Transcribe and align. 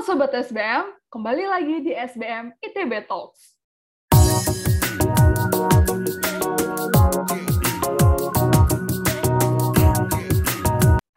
Sobat 0.00 0.32
SBM, 0.32 0.96
kembali 1.12 1.44
lagi 1.44 1.76
di 1.84 1.92
SBM 1.92 2.56
ITB 2.56 3.04
Talks. 3.04 3.52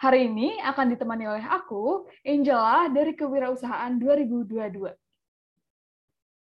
Hari 0.04 0.28
ini 0.28 0.60
akan 0.60 0.86
ditemani 0.92 1.32
oleh 1.32 1.48
aku, 1.48 2.12
Angela, 2.28 2.92
dari 2.92 3.16
Kewirausahaan 3.16 3.96
2022. 3.96 4.92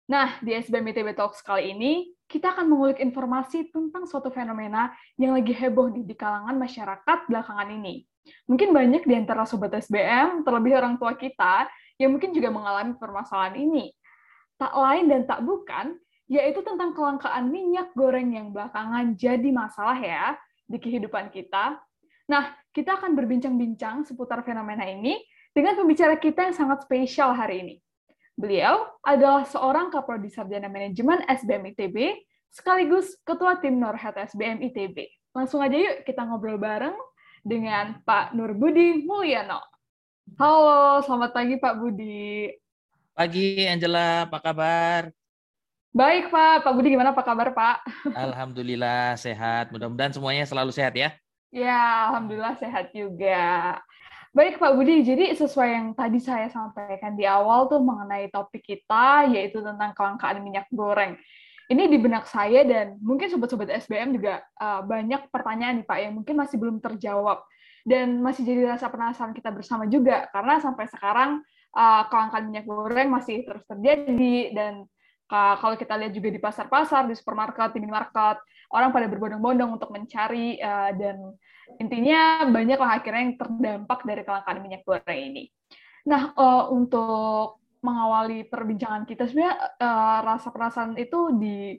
Nah, 0.06 0.38
di 0.38 0.54
SBM 0.54 0.94
ITB 0.94 1.18
Talks 1.18 1.42
kali 1.42 1.74
ini, 1.74 2.14
kita 2.30 2.54
akan 2.54 2.70
mengulik 2.70 3.02
informasi 3.02 3.66
tentang 3.74 4.06
suatu 4.06 4.30
fenomena 4.30 4.94
yang 5.18 5.34
lagi 5.34 5.50
heboh 5.50 5.90
di 5.90 6.14
kalangan 6.14 6.54
masyarakat 6.54 7.18
belakangan 7.26 7.74
ini. 7.74 8.06
Mungkin 8.46 8.70
banyak 8.70 9.08
di 9.08 9.14
antara 9.16 9.42
Sobat 9.48 9.74
SBM, 9.74 10.46
terlebih 10.46 10.78
orang 10.78 11.00
tua 11.00 11.16
kita, 11.16 11.66
yang 11.98 12.14
mungkin 12.14 12.30
juga 12.30 12.48
mengalami 12.48 12.94
permasalahan 12.96 13.58
ini. 13.58 13.90
Tak 14.58 14.74
lain 14.74 15.10
dan 15.10 15.22
tak 15.26 15.42
bukan, 15.42 15.98
yaitu 16.30 16.62
tentang 16.62 16.94
kelangkaan 16.94 17.50
minyak 17.50 17.90
goreng 17.98 18.34
yang 18.34 18.54
belakangan 18.54 19.18
jadi 19.18 19.50
masalah 19.50 19.98
ya 19.98 20.34
di 20.66 20.78
kehidupan 20.78 21.30
kita. 21.34 21.78
Nah, 22.28 22.54
kita 22.70 23.00
akan 23.00 23.16
berbincang-bincang 23.18 24.06
seputar 24.06 24.44
fenomena 24.46 24.86
ini 24.86 25.18
dengan 25.50 25.74
pembicara 25.74 26.14
kita 26.20 26.46
yang 26.46 26.54
sangat 26.54 26.86
spesial 26.86 27.34
hari 27.34 27.66
ini. 27.66 27.76
Beliau 28.38 28.86
adalah 29.02 29.42
seorang 29.42 29.90
Kaprodi 29.90 30.30
Sarjana 30.30 30.70
Manajemen 30.70 31.26
SBM 31.26 31.74
ITB, 31.74 32.22
sekaligus 32.54 33.18
Ketua 33.26 33.58
Tim 33.58 33.82
Norhat 33.82 34.14
SBM 34.14 34.62
ITB. 34.70 35.10
Langsung 35.34 35.58
aja 35.58 35.74
yuk 35.74 36.06
kita 36.06 36.22
ngobrol 36.22 36.60
bareng 36.60 36.94
dengan 37.42 37.98
Pak 38.06 38.36
Nur 38.38 38.54
Budi 38.54 39.02
Mulyano. 39.02 39.58
Halo, 40.36 41.00
selamat 41.08 41.30
pagi 41.32 41.56
Pak 41.56 41.74
Budi. 41.80 42.52
Pagi 43.16 43.64
Angela, 43.64 44.28
apa 44.28 44.36
kabar? 44.44 45.08
Baik 45.96 46.28
Pak, 46.28 46.68
Pak 46.68 46.72
Budi 46.76 46.92
gimana 46.92 47.16
apa 47.16 47.24
kabar 47.24 47.56
Pak? 47.56 47.88
Alhamdulillah 48.12 49.16
sehat, 49.16 49.72
mudah-mudahan 49.72 50.12
semuanya 50.12 50.44
selalu 50.44 50.74
sehat 50.76 50.92
ya. 50.92 51.16
Ya, 51.48 52.12
Alhamdulillah 52.12 52.60
sehat 52.60 52.92
juga. 52.92 53.80
Baik 54.36 54.60
Pak 54.60 54.76
Budi, 54.76 55.00
jadi 55.00 55.32
sesuai 55.32 55.68
yang 55.72 55.86
tadi 55.96 56.20
saya 56.20 56.52
sampaikan 56.52 57.16
di 57.16 57.24
awal 57.24 57.64
tuh 57.72 57.80
mengenai 57.80 58.28
topik 58.28 58.60
kita, 58.60 59.32
yaitu 59.32 59.64
tentang 59.64 59.96
kelangkaan 59.96 60.44
minyak 60.44 60.68
goreng. 60.68 61.16
Ini 61.72 61.88
di 61.88 61.96
benak 61.96 62.28
saya 62.28 62.64
dan 62.68 63.00
mungkin 63.00 63.32
sobat-sobat 63.32 63.72
SBM 63.84 64.16
juga 64.20 64.44
uh, 64.60 64.84
banyak 64.84 65.32
pertanyaan 65.32 65.80
nih 65.80 65.86
Pak 65.88 65.98
yang 66.00 66.12
mungkin 66.16 66.34
masih 66.36 66.56
belum 66.60 66.80
terjawab 66.80 67.44
dan 67.88 68.20
masih 68.20 68.44
jadi 68.44 68.76
rasa 68.76 68.92
penasaran 68.92 69.32
kita 69.32 69.48
bersama 69.48 69.88
juga 69.88 70.28
karena 70.28 70.60
sampai 70.60 70.84
sekarang 70.92 71.40
uh, 71.72 72.04
kelangkaan 72.12 72.44
minyak 72.52 72.68
goreng 72.68 73.08
masih 73.08 73.48
terus 73.48 73.64
terjadi 73.64 74.52
dan 74.52 74.84
uh, 75.32 75.54
kalau 75.56 75.72
kita 75.80 75.96
lihat 75.96 76.12
juga 76.12 76.28
di 76.28 76.36
pasar-pasar, 76.36 77.08
di 77.08 77.16
supermarket, 77.16 77.72
di 77.72 77.80
minimarket, 77.80 78.44
orang 78.76 78.92
pada 78.92 79.08
berbondong-bondong 79.08 79.80
untuk 79.80 79.88
mencari 79.88 80.60
uh, 80.60 80.92
dan 80.92 81.32
intinya 81.80 82.44
banyak 82.48 82.76
lah 82.76 83.00
akhirnya 83.00 83.22
yang 83.24 83.36
terdampak 83.40 84.00
dari 84.04 84.22
kelangkaan 84.24 84.60
minyak 84.60 84.84
goreng 84.84 85.20
ini. 85.32 85.48
Nah, 86.04 86.36
uh, 86.36 86.68
untuk 86.72 87.60
mengawali 87.80 88.44
perbincangan 88.44 89.08
kita 89.08 89.24
sebenarnya 89.30 89.56
uh, 89.80 90.18
rasa 90.28 90.52
perasaan 90.52 90.92
itu 91.00 91.32
di 91.40 91.78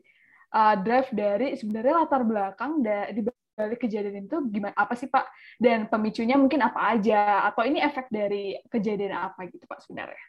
uh, 0.57 0.75
drive 0.79 1.11
dari 1.13 1.53
sebenarnya 1.53 2.05
latar 2.05 2.23
belakang 2.23 2.81
di 2.81 3.21
balik 3.59 3.83
kejadian 3.83 4.31
itu 4.31 4.39
gimana 4.47 4.71
apa 4.79 4.95
sih 4.95 5.11
Pak 5.11 5.27
dan 5.59 5.91
pemicunya 5.91 6.39
mungkin 6.39 6.63
apa 6.63 6.95
aja 6.95 7.43
atau 7.51 7.67
ini 7.67 7.83
efek 7.83 8.07
dari 8.07 8.55
kejadian 8.71 9.19
apa 9.19 9.43
gitu 9.51 9.67
Pak 9.67 9.83
sebenarnya? 9.83 10.23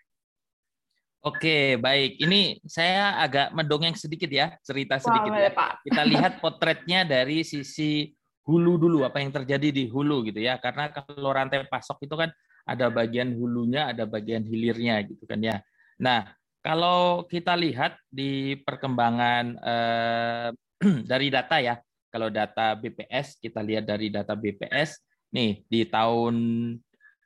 Oke, 1.21 1.77
baik. 1.77 2.17
Ini 2.17 2.65
saya 2.65 3.21
agak 3.21 3.53
mendongeng 3.53 3.93
sedikit 3.93 4.33
ya, 4.33 4.57
cerita 4.65 4.97
sedikit 4.97 5.37
Wah, 5.37 5.45
ya. 5.45 5.53
Pak. 5.53 5.85
Kita 5.85 6.03
lihat 6.03 6.33
potretnya 6.41 7.05
dari 7.05 7.45
sisi 7.45 8.09
hulu 8.49 8.81
dulu, 8.81 9.05
apa 9.05 9.21
yang 9.21 9.29
terjadi 9.29 9.69
di 9.69 9.85
hulu 9.85 10.25
gitu 10.33 10.41
ya. 10.41 10.57
Karena 10.57 10.89
kalau 10.89 11.29
rantai 11.29 11.69
pasok 11.69 12.09
itu 12.09 12.17
kan 12.17 12.33
ada 12.65 12.89
bagian 12.89 13.37
hulunya, 13.37 13.93
ada 13.93 14.09
bagian 14.09 14.49
hilirnya 14.49 15.05
gitu 15.05 15.29
kan 15.29 15.45
ya. 15.45 15.61
Nah, 16.01 16.25
kalau 16.65 17.29
kita 17.29 17.53
lihat 17.53 18.01
di 18.09 18.57
perkembangan 18.57 19.45
eh, 19.61 20.49
dari 21.11 21.29
data 21.29 21.61
ya, 21.61 21.77
kalau 22.11 22.29
data 22.29 22.75
BPS, 22.75 23.39
kita 23.39 23.63
lihat 23.63 23.87
dari 23.87 24.11
data 24.11 24.35
BPS, 24.35 24.99
nih 25.31 25.63
di 25.71 25.87
tahun 25.87 26.37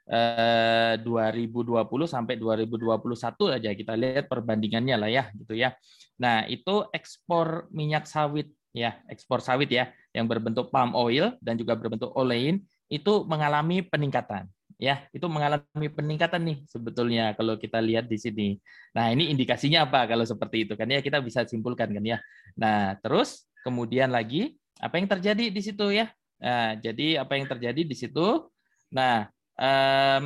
eh, 0.07 0.95
2020 1.01 2.05
sampai 2.05 2.37
2021 2.37 3.57
aja 3.57 3.71
kita 3.73 3.97
lihat 3.97 4.29
perbandingannya 4.29 4.97
lah 5.01 5.11
ya 5.11 5.25
gitu 5.33 5.57
ya. 5.57 5.73
Nah, 6.21 6.45
itu 6.47 6.85
ekspor 6.93 7.73
minyak 7.73 8.05
sawit 8.05 8.53
ya, 8.77 9.01
ekspor 9.09 9.41
sawit 9.41 9.73
ya 9.73 9.89
yang 10.13 10.29
berbentuk 10.29 10.69
palm 10.69 10.93
oil 10.93 11.33
dan 11.41 11.57
juga 11.57 11.75
berbentuk 11.75 12.13
olein 12.13 12.61
itu 12.93 13.25
mengalami 13.25 13.81
peningkatan 13.81 14.47
ya 14.79 15.07
itu 15.15 15.27
mengalami 15.31 15.89
peningkatan 15.91 16.43
nih 16.43 16.59
sebetulnya 16.67 17.33
kalau 17.39 17.55
kita 17.57 17.79
lihat 17.79 18.11
di 18.11 18.19
sini. 18.19 18.49
Nah 18.95 19.11
ini 19.15 19.31
indikasinya 19.31 19.87
apa 19.87 20.07
kalau 20.11 20.27
seperti 20.27 20.67
itu 20.67 20.75
kan 20.75 20.91
ya 20.91 21.01
kita 21.01 21.23
bisa 21.23 21.47
simpulkan 21.47 21.91
kan 21.95 22.05
ya. 22.05 22.19
Nah 22.59 22.99
terus 22.99 23.47
kemudian 23.63 24.11
lagi 24.11 24.59
apa 24.79 24.95
yang 24.99 25.09
terjadi 25.11 25.51
di 25.51 25.61
situ 25.63 25.91
ya? 25.95 26.11
Nah, 26.43 26.75
jadi 26.79 27.23
apa 27.23 27.37
yang 27.39 27.47
terjadi 27.49 27.83
di 27.87 27.97
situ? 27.97 28.51
Nah, 28.93 29.31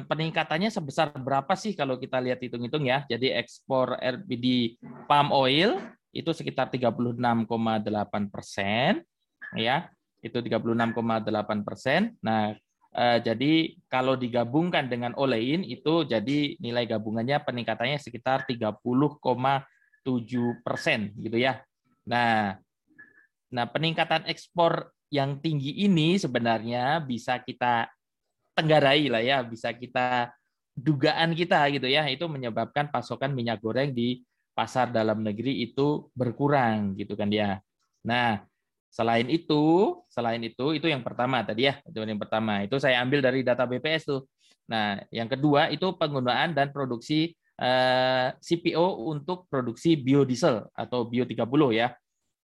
peningkatannya 0.09 0.73
sebesar 0.73 1.13
berapa 1.13 1.53
sih 1.53 1.77
kalau 1.77 2.01
kita 2.01 2.17
lihat 2.17 2.41
hitung-hitung 2.41 2.89
ya? 2.89 3.05
Jadi 3.07 3.29
ekspor 3.37 4.01
RBD 4.01 4.81
palm 5.05 5.29
oil 5.37 5.77
itu 6.17 6.33
sekitar 6.33 6.73
36,8 6.73 7.45
persen, 8.33 9.05
ya, 9.53 9.93
itu 10.25 10.41
36,8 10.41 11.61
persen. 11.63 12.17
Nah, 12.25 12.57
eh, 12.97 13.19
jadi 13.21 13.77
kalau 13.93 14.17
digabungkan 14.17 14.89
dengan 14.89 15.13
olein 15.21 15.61
itu 15.63 16.09
jadi 16.09 16.57
nilai 16.59 16.89
gabungannya 16.89 17.45
peningkatannya 17.45 18.01
sekitar 18.01 18.49
30,7 18.49 20.57
persen, 20.65 21.13
gitu 21.21 21.37
ya. 21.37 21.61
Nah, 22.09 22.57
Nah, 23.49 23.65
peningkatan 23.69 24.29
ekspor 24.29 24.93
yang 25.09 25.41
tinggi 25.41 25.73
ini 25.89 26.21
sebenarnya 26.21 27.01
bisa 27.01 27.41
kita 27.41 27.89
tenggarai 28.53 29.09
lah 29.09 29.23
ya, 29.25 29.41
bisa 29.41 29.73
kita 29.73 30.29
dugaan 30.77 31.33
kita 31.33 31.65
gitu 31.73 31.89
ya, 31.89 32.05
itu 32.07 32.29
menyebabkan 32.29 32.93
pasokan 32.93 33.33
minyak 33.33 33.59
goreng 33.65 33.97
di 33.97 34.21
pasar 34.53 34.91
dalam 34.91 35.23
negeri 35.23 35.63
itu 35.65 36.11
berkurang 36.13 36.99
gitu 36.99 37.15
kan 37.15 37.31
ya. 37.31 37.63
Nah, 38.03 38.43
selain 38.91 39.31
itu, 39.31 39.95
selain 40.11 40.43
itu 40.43 40.75
itu 40.75 40.87
yang 40.91 41.01
pertama 41.07 41.41
tadi 41.47 41.71
ya, 41.71 41.79
itu 41.87 41.97
yang 42.03 42.21
pertama. 42.21 42.67
Itu 42.67 42.77
saya 42.83 43.01
ambil 43.01 43.23
dari 43.23 43.41
data 43.47 43.65
BPS 43.65 44.03
tuh. 44.11 44.27
Nah, 44.69 45.01
yang 45.15 45.31
kedua 45.31 45.73
itu 45.73 45.95
penggunaan 45.97 46.53
dan 46.53 46.75
produksi 46.75 47.33
eh, 47.59 48.29
CPO 48.39 49.09
untuk 49.09 49.47
produksi 49.49 49.97
biodiesel 49.97 50.69
atau 50.75 51.09
bio 51.09 51.25
30 51.25 51.71
ya. 51.73 51.89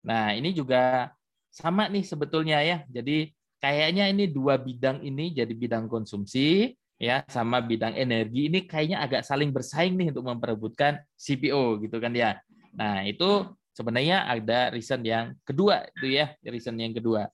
Nah, 0.05 0.37
ini 0.37 0.53
juga 0.53 1.11
sama 1.49 1.89
nih 1.89 2.05
sebetulnya 2.05 2.61
ya. 2.61 2.85
Jadi 2.93 3.33
kayaknya 3.59 4.13
ini 4.13 4.29
dua 4.29 4.61
bidang 4.61 5.01
ini 5.01 5.33
jadi 5.33 5.51
bidang 5.51 5.89
konsumsi 5.89 6.77
ya 7.01 7.25
sama 7.27 7.59
bidang 7.59 7.97
energi 7.97 8.53
ini 8.53 8.69
kayaknya 8.69 9.03
agak 9.03 9.27
saling 9.27 9.51
bersaing 9.51 9.99
nih 9.99 10.15
untuk 10.15 10.29
memperebutkan 10.29 11.01
CPO 11.17 11.81
gitu 11.83 11.97
kan 11.99 12.13
ya. 12.13 12.39
Nah, 12.77 13.03
itu 13.09 13.49
sebenarnya 13.75 14.29
ada 14.29 14.71
reason 14.71 15.03
yang 15.03 15.35
kedua 15.43 15.83
itu 15.99 16.15
ya, 16.21 16.37
reason 16.47 16.77
yang 16.79 16.95
kedua. 16.95 17.27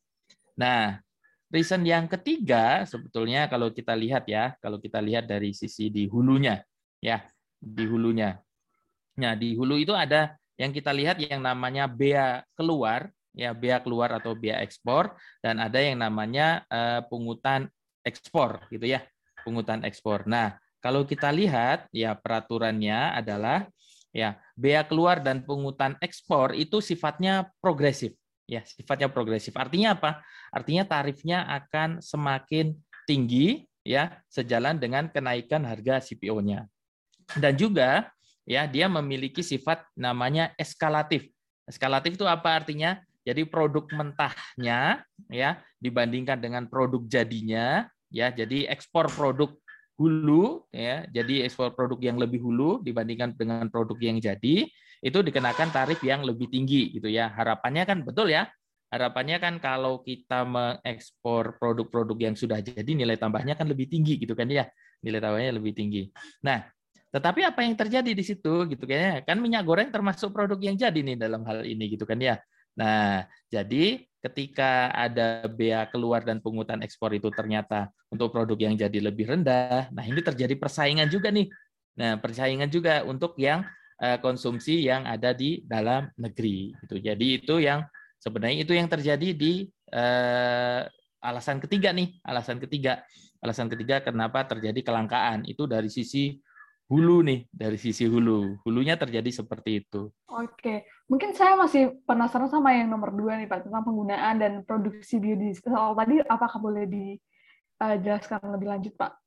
Nah, 0.56 0.96
reason 1.52 1.82
yang 1.84 2.08
ketiga 2.08 2.86
sebetulnya 2.88 3.50
kalau 3.50 3.68
kita 3.74 3.92
lihat 3.92 4.24
ya, 4.30 4.56
kalau 4.62 4.80
kita 4.80 5.02
lihat 5.02 5.28
dari 5.28 5.52
sisi 5.52 5.92
di 5.92 6.08
hulunya 6.08 6.62
ya, 7.02 7.20
di 7.60 7.84
hulunya. 7.84 8.40
Nah, 9.20 9.36
di 9.36 9.52
hulu 9.52 9.76
itu 9.76 9.92
ada 9.92 10.39
yang 10.60 10.76
kita 10.76 10.92
lihat 10.92 11.16
yang 11.16 11.40
namanya 11.40 11.88
bea 11.88 12.44
keluar, 12.52 13.08
ya 13.32 13.56
bea 13.56 13.80
keluar 13.80 14.12
atau 14.12 14.36
bea 14.36 14.60
ekspor, 14.60 15.16
dan 15.40 15.56
ada 15.56 15.80
yang 15.80 16.04
namanya 16.04 16.68
uh, 16.68 17.00
pungutan 17.08 17.72
ekspor, 18.04 18.68
gitu 18.68 18.84
ya, 18.84 19.00
pungutan 19.40 19.80
ekspor. 19.88 20.28
Nah, 20.28 20.60
kalau 20.84 21.08
kita 21.08 21.32
lihat 21.32 21.88
ya 21.96 22.12
peraturannya 22.12 23.16
adalah 23.16 23.64
ya 24.12 24.36
bea 24.52 24.84
keluar 24.84 25.24
dan 25.24 25.48
pungutan 25.48 25.96
ekspor 26.04 26.52
itu 26.52 26.84
sifatnya 26.84 27.48
progresif, 27.64 28.12
ya 28.44 28.60
sifatnya 28.60 29.08
progresif. 29.08 29.56
Artinya 29.56 29.96
apa? 29.96 30.20
Artinya 30.52 30.84
tarifnya 30.84 31.48
akan 31.48 32.04
semakin 32.04 32.76
tinggi 33.08 33.64
ya 33.80 34.12
sejalan 34.28 34.76
dengan 34.76 35.08
kenaikan 35.08 35.64
harga 35.64 36.04
CPO-nya. 36.04 36.68
Dan 37.38 37.56
juga 37.56 38.12
ya 38.44 38.68
dia 38.68 38.86
memiliki 38.86 39.40
sifat 39.44 39.84
namanya 39.96 40.52
eskalatif. 40.56 41.28
Eskalatif 41.64 42.18
itu 42.18 42.26
apa 42.26 42.60
artinya? 42.62 42.98
Jadi 43.20 43.44
produk 43.44 43.84
mentahnya 43.92 45.04
ya 45.28 45.60
dibandingkan 45.76 46.40
dengan 46.40 46.64
produk 46.66 47.04
jadinya 47.04 47.84
ya. 48.08 48.32
Jadi 48.32 48.64
ekspor 48.66 49.12
produk 49.12 49.52
hulu 50.00 50.64
ya 50.72 51.04
jadi 51.12 51.44
ekspor 51.44 51.76
produk 51.76 52.00
yang 52.00 52.16
lebih 52.16 52.40
hulu 52.40 52.80
dibandingkan 52.80 53.36
dengan 53.36 53.68
produk 53.68 54.00
yang 54.00 54.16
jadi 54.16 54.64
itu 55.04 55.18
dikenakan 55.20 55.68
tarif 55.68 56.00
yang 56.00 56.24
lebih 56.24 56.48
tinggi 56.48 56.96
gitu 56.96 57.12
ya 57.12 57.28
harapannya 57.28 57.84
kan 57.84 58.00
betul 58.00 58.32
ya 58.32 58.48
harapannya 58.88 59.36
kan 59.36 59.60
kalau 59.60 60.00
kita 60.00 60.48
mengekspor 60.48 61.60
produk-produk 61.60 62.32
yang 62.32 62.34
sudah 62.34 62.64
jadi 62.64 62.88
nilai 62.88 63.20
tambahnya 63.20 63.52
kan 63.60 63.68
lebih 63.68 63.92
tinggi 63.92 64.16
gitu 64.16 64.32
kan 64.32 64.48
ya 64.48 64.64
nilai 65.04 65.20
tambahnya 65.20 65.52
lebih 65.60 65.76
tinggi 65.76 66.08
nah 66.40 66.64
tetapi 67.10 67.42
apa 67.42 67.66
yang 67.66 67.74
terjadi 67.74 68.10
di 68.14 68.24
situ 68.24 68.66
gitu 68.70 68.84
kayaknya 68.86 69.26
kan 69.26 69.36
minyak 69.42 69.66
goreng 69.66 69.90
termasuk 69.90 70.30
produk 70.30 70.58
yang 70.62 70.78
jadi 70.78 70.98
nih 71.02 71.16
dalam 71.18 71.42
hal 71.46 71.66
ini 71.66 71.90
gitu 71.90 72.06
kan 72.06 72.18
ya 72.18 72.38
nah 72.78 73.26
jadi 73.50 74.06
ketika 74.20 74.92
ada 74.92 75.48
bea 75.48 75.88
keluar 75.88 76.20
dan 76.20 76.44
pungutan 76.44 76.84
ekspor 76.84 77.16
itu 77.16 77.32
ternyata 77.32 77.88
untuk 78.12 78.28
produk 78.30 78.56
yang 78.60 78.76
jadi 78.76 78.98
lebih 79.00 79.32
rendah, 79.32 79.88
nah 79.90 80.04
ini 80.04 80.20
terjadi 80.20 80.52
persaingan 80.60 81.08
juga 81.08 81.32
nih. 81.32 81.48
Nah, 81.96 82.20
persaingan 82.20 82.68
juga 82.68 83.02
untuk 83.02 83.34
yang 83.40 83.64
eh, 84.00 84.20
konsumsi 84.20 84.84
yang 84.84 85.08
ada 85.08 85.32
di 85.32 85.64
dalam 85.64 86.12
negeri. 86.20 86.76
Gitu. 86.84 87.00
Jadi 87.00 87.26
itu 87.40 87.54
yang 87.64 87.80
sebenarnya 88.20 88.58
itu 88.60 88.72
yang 88.76 88.88
terjadi 88.92 89.28
di 89.32 89.68
eh, 89.90 90.82
alasan 91.24 91.58
ketiga 91.64 91.90
nih, 91.96 92.20
alasan 92.24 92.60
ketiga. 92.60 93.00
Alasan 93.40 93.72
ketiga 93.72 94.04
kenapa 94.04 94.44
terjadi 94.44 94.84
kelangkaan 94.84 95.48
itu 95.48 95.64
dari 95.64 95.88
sisi 95.88 96.36
hulu 96.90 97.22
nih 97.22 97.46
dari 97.54 97.78
sisi 97.78 98.10
hulu. 98.10 98.58
Hulunya 98.66 98.98
terjadi 98.98 99.30
seperti 99.30 99.86
itu. 99.86 100.10
Oke 100.26 100.84
mungkin 101.10 101.34
saya 101.34 101.58
masih 101.58 101.98
penasaran 102.06 102.46
sama 102.46 102.70
yang 102.70 102.86
nomor 102.86 103.10
dua 103.10 103.34
nih 103.34 103.50
pak 103.50 103.66
tentang 103.66 103.82
penggunaan 103.82 104.38
dan 104.38 104.52
produksi 104.62 105.18
biodiesel. 105.18 105.98
Tadi 105.98 106.22
apakah 106.22 106.62
boleh 106.62 106.86
dijelaskan 106.86 108.38
lebih 108.54 108.70
lanjut 108.70 108.94
pak? 108.94 109.18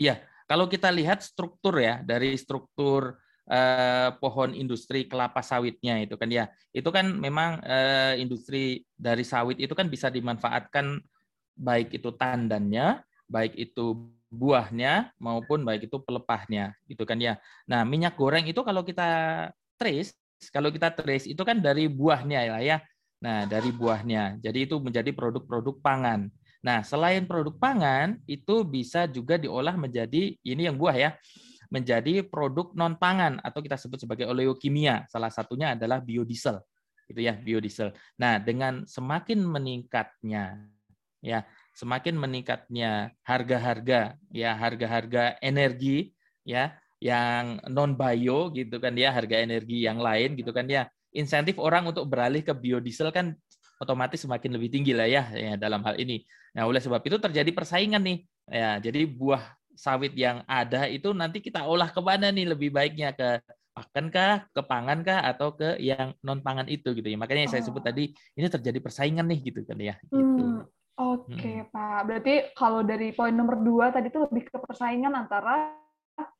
Iya, 0.00 0.24
kalau 0.48 0.64
kita 0.72 0.88
lihat 0.88 1.20
struktur 1.20 1.76
ya 1.76 2.00
dari 2.00 2.32
struktur 2.40 3.20
eh, 3.44 4.08
pohon 4.16 4.56
industri 4.56 5.04
kelapa 5.04 5.44
sawitnya 5.44 6.00
itu 6.00 6.16
kan 6.16 6.32
ya, 6.32 6.48
itu 6.72 6.88
kan 6.88 7.12
memang 7.12 7.60
eh, 7.60 8.16
industri 8.16 8.80
dari 8.96 9.22
sawit 9.22 9.60
itu 9.60 9.76
kan 9.76 9.92
bisa 9.92 10.08
dimanfaatkan 10.08 10.96
baik 11.56 11.92
itu 11.92 12.08
tandannya, 12.16 13.04
baik 13.28 13.52
itu 13.56 14.08
buahnya 14.36 15.16
maupun 15.16 15.64
baik 15.64 15.88
itu 15.88 15.96
pelepahnya 16.04 16.76
gitu 16.84 17.08
kan 17.08 17.16
ya. 17.16 17.40
Nah, 17.64 17.82
minyak 17.88 18.14
goreng 18.20 18.44
itu 18.44 18.60
kalau 18.60 18.84
kita 18.84 19.08
trace, 19.80 20.12
kalau 20.52 20.68
kita 20.68 20.92
trace 20.92 21.24
itu 21.24 21.40
kan 21.40 21.56
dari 21.58 21.88
buahnya 21.88 22.40
ya 22.44 22.56
ya. 22.60 22.78
Nah, 23.24 23.48
dari 23.48 23.72
buahnya. 23.72 24.36
Jadi 24.44 24.68
itu 24.68 24.76
menjadi 24.76 25.08
produk-produk 25.16 25.80
pangan. 25.80 26.28
Nah, 26.60 26.84
selain 26.84 27.24
produk 27.24 27.56
pangan 27.56 28.20
itu 28.28 28.60
bisa 28.62 29.08
juga 29.08 29.40
diolah 29.40 29.72
menjadi 29.72 30.36
ini 30.44 30.62
yang 30.68 30.76
buah 30.76 30.96
ya. 30.96 31.10
Menjadi 31.72 32.22
produk 32.22 32.76
non 32.76 32.94
pangan 32.94 33.40
atau 33.40 33.64
kita 33.64 33.80
sebut 33.80 34.04
sebagai 34.04 34.28
oleokimia. 34.28 35.08
Salah 35.08 35.32
satunya 35.32 35.72
adalah 35.72 36.04
biodiesel. 36.04 36.60
Itu 37.08 37.24
ya, 37.24 37.34
biodiesel. 37.34 37.96
Nah, 38.20 38.36
dengan 38.36 38.84
semakin 38.84 39.40
meningkatnya 39.42 40.68
ya 41.24 41.42
semakin 41.76 42.16
meningkatnya 42.16 43.12
harga-harga 43.20 44.16
ya 44.32 44.56
harga-harga 44.56 45.36
energi 45.44 46.16
ya 46.40 46.72
yang 47.04 47.60
non 47.68 47.92
bio 47.92 48.48
gitu 48.56 48.80
kan 48.80 48.96
ya 48.96 49.12
harga 49.12 49.44
energi 49.44 49.84
yang 49.84 50.00
lain 50.00 50.40
gitu 50.40 50.56
kan 50.56 50.64
ya 50.64 50.88
insentif 51.12 51.60
orang 51.60 51.84
untuk 51.84 52.08
beralih 52.08 52.40
ke 52.40 52.56
biodiesel 52.56 53.12
kan 53.12 53.36
otomatis 53.76 54.24
semakin 54.24 54.56
lebih 54.56 54.72
tinggi 54.72 54.96
lah 54.96 55.04
ya, 55.04 55.28
ya 55.36 55.54
dalam 55.60 55.84
hal 55.84 56.00
ini. 56.00 56.24
Nah 56.56 56.64
oleh 56.64 56.80
sebab 56.80 57.04
itu 57.04 57.20
terjadi 57.20 57.52
persaingan 57.52 58.00
nih 58.00 58.18
ya 58.48 58.80
jadi 58.80 59.04
buah 59.04 59.44
sawit 59.76 60.16
yang 60.16 60.40
ada 60.48 60.88
itu 60.88 61.12
nanti 61.12 61.44
kita 61.44 61.68
olah 61.68 61.92
ke 61.92 62.00
mana 62.00 62.32
nih 62.32 62.56
lebih 62.56 62.72
baiknya 62.72 63.12
ke 63.12 63.44
pakankah, 63.76 64.48
ke 64.48 64.62
pangankah 64.64 65.20
atau 65.20 65.52
ke 65.52 65.76
yang 65.76 66.16
non 66.24 66.40
pangan 66.40 66.64
itu 66.64 66.96
gitu 66.96 67.04
ya. 67.04 67.20
Makanya 67.20 67.44
yang 67.44 67.52
saya 67.52 67.64
sebut 67.68 67.84
oh. 67.84 67.86
tadi 67.92 68.08
ini 68.32 68.48
terjadi 68.48 68.80
persaingan 68.80 69.28
nih 69.28 69.52
gitu 69.52 69.60
kan 69.68 69.76
ya. 69.76 70.00
Gitu. 70.08 70.16
Hmm. 70.16 70.64
Oke, 70.96 71.60
hmm. 71.60 71.68
Pak. 71.68 72.00
Berarti 72.08 72.34
kalau 72.56 72.80
dari 72.80 73.12
poin 73.12 73.32
nomor 73.32 73.60
dua 73.60 73.92
tadi 73.92 74.08
itu 74.08 74.16
lebih 74.16 74.48
ke 74.48 74.56
persaingan 74.56 75.12
antara 75.12 75.76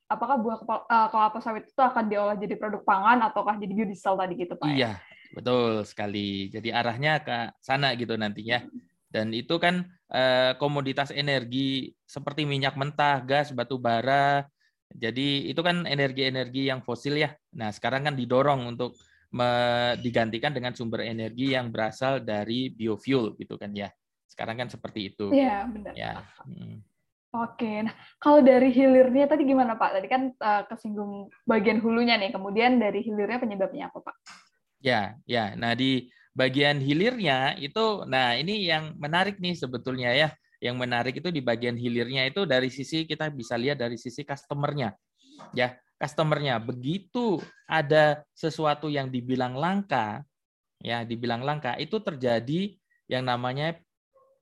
apakah 0.09 0.41
buah 0.41 0.59
uh, 0.65 1.07
kelapa 1.13 1.37
sawit 1.45 1.69
itu 1.69 1.77
akan 1.77 2.09
diolah 2.09 2.33
jadi 2.33 2.57
produk 2.57 2.81
pangan 2.81 3.21
ataukah 3.29 3.61
jadi 3.61 3.69
biodiesel 3.69 4.17
tadi 4.17 4.33
gitu, 4.33 4.57
Pak? 4.57 4.65
Ya? 4.65 4.73
Iya, 4.73 4.91
betul 5.37 5.85
sekali. 5.85 6.49
Jadi 6.49 6.73
arahnya 6.73 7.21
ke 7.21 7.53
sana 7.61 7.93
gitu 7.93 8.17
nantinya. 8.17 8.65
Dan 9.13 9.29
itu 9.37 9.61
kan 9.61 9.85
uh, 10.09 10.57
komoditas 10.57 11.13
energi 11.13 11.93
seperti 12.09 12.49
minyak 12.49 12.73
mentah, 12.73 13.21
gas, 13.21 13.53
batu 13.53 13.77
bara. 13.77 14.49
Jadi 14.89 15.53
itu 15.53 15.61
kan 15.61 15.85
energi-energi 15.85 16.65
yang 16.65 16.81
fosil 16.81 17.13
ya. 17.19 17.29
Nah, 17.53 17.69
sekarang 17.69 18.09
kan 18.09 18.15
didorong 18.17 18.73
untuk 18.73 18.97
digantikan 19.99 20.55
dengan 20.55 20.71
sumber 20.71 21.03
energi 21.03 21.51
yang 21.51 21.67
berasal 21.67 22.23
dari 22.23 22.71
biofuel 22.71 23.35
gitu 23.35 23.59
kan 23.59 23.75
ya. 23.75 23.91
Sekarang 24.27 24.59
kan 24.59 24.69
seperti 24.69 25.15
itu. 25.15 25.31
Iya, 25.31 25.65
benar. 25.71 25.93
Ya. 25.95 26.13
Hmm. 26.43 26.83
Oke, 27.35 27.83
nah 27.83 27.91
kalau 28.23 28.39
dari 28.39 28.71
hilirnya 28.71 29.27
tadi 29.27 29.43
gimana 29.43 29.75
Pak? 29.75 29.99
Tadi 29.99 30.07
kan 30.07 30.31
uh, 30.39 30.63
kesinggung 30.71 31.27
bagian 31.43 31.83
hulunya 31.83 32.15
nih, 32.15 32.31
kemudian 32.31 32.79
dari 32.79 33.03
hilirnya 33.03 33.37
penyebabnya 33.37 33.91
apa 33.91 33.99
Pak? 33.99 34.15
Ya, 34.79 35.19
ya. 35.27 35.51
Nah 35.59 35.75
di 35.75 36.07
bagian 36.31 36.79
hilirnya 36.79 37.59
itu, 37.59 38.07
nah 38.07 38.33
ini 38.37 38.65
yang 38.65 38.95
menarik 38.95 39.43
nih 39.43 39.59
sebetulnya 39.59 40.15
ya. 40.15 40.29
Yang 40.57 40.75
menarik 40.81 41.13
itu 41.21 41.29
di 41.29 41.37
bagian 41.37 41.77
hilirnya 41.77 42.25
itu 42.25 42.47
dari 42.49 42.73
sisi 42.73 43.05
kita 43.05 43.29
bisa 43.29 43.53
lihat 43.53 43.77
dari 43.77 43.93
sisi 43.93 44.25
customernya, 44.25 44.97
ya 45.53 45.77
customernya. 46.01 46.57
Begitu 46.57 47.37
ada 47.69 48.25
sesuatu 48.33 48.89
yang 48.89 49.13
dibilang 49.13 49.53
langka, 49.53 50.25
ya 50.81 51.05
dibilang 51.05 51.45
langka 51.45 51.77
itu 51.77 52.01
terjadi 52.01 52.73
yang 53.05 53.29
namanya 53.29 53.77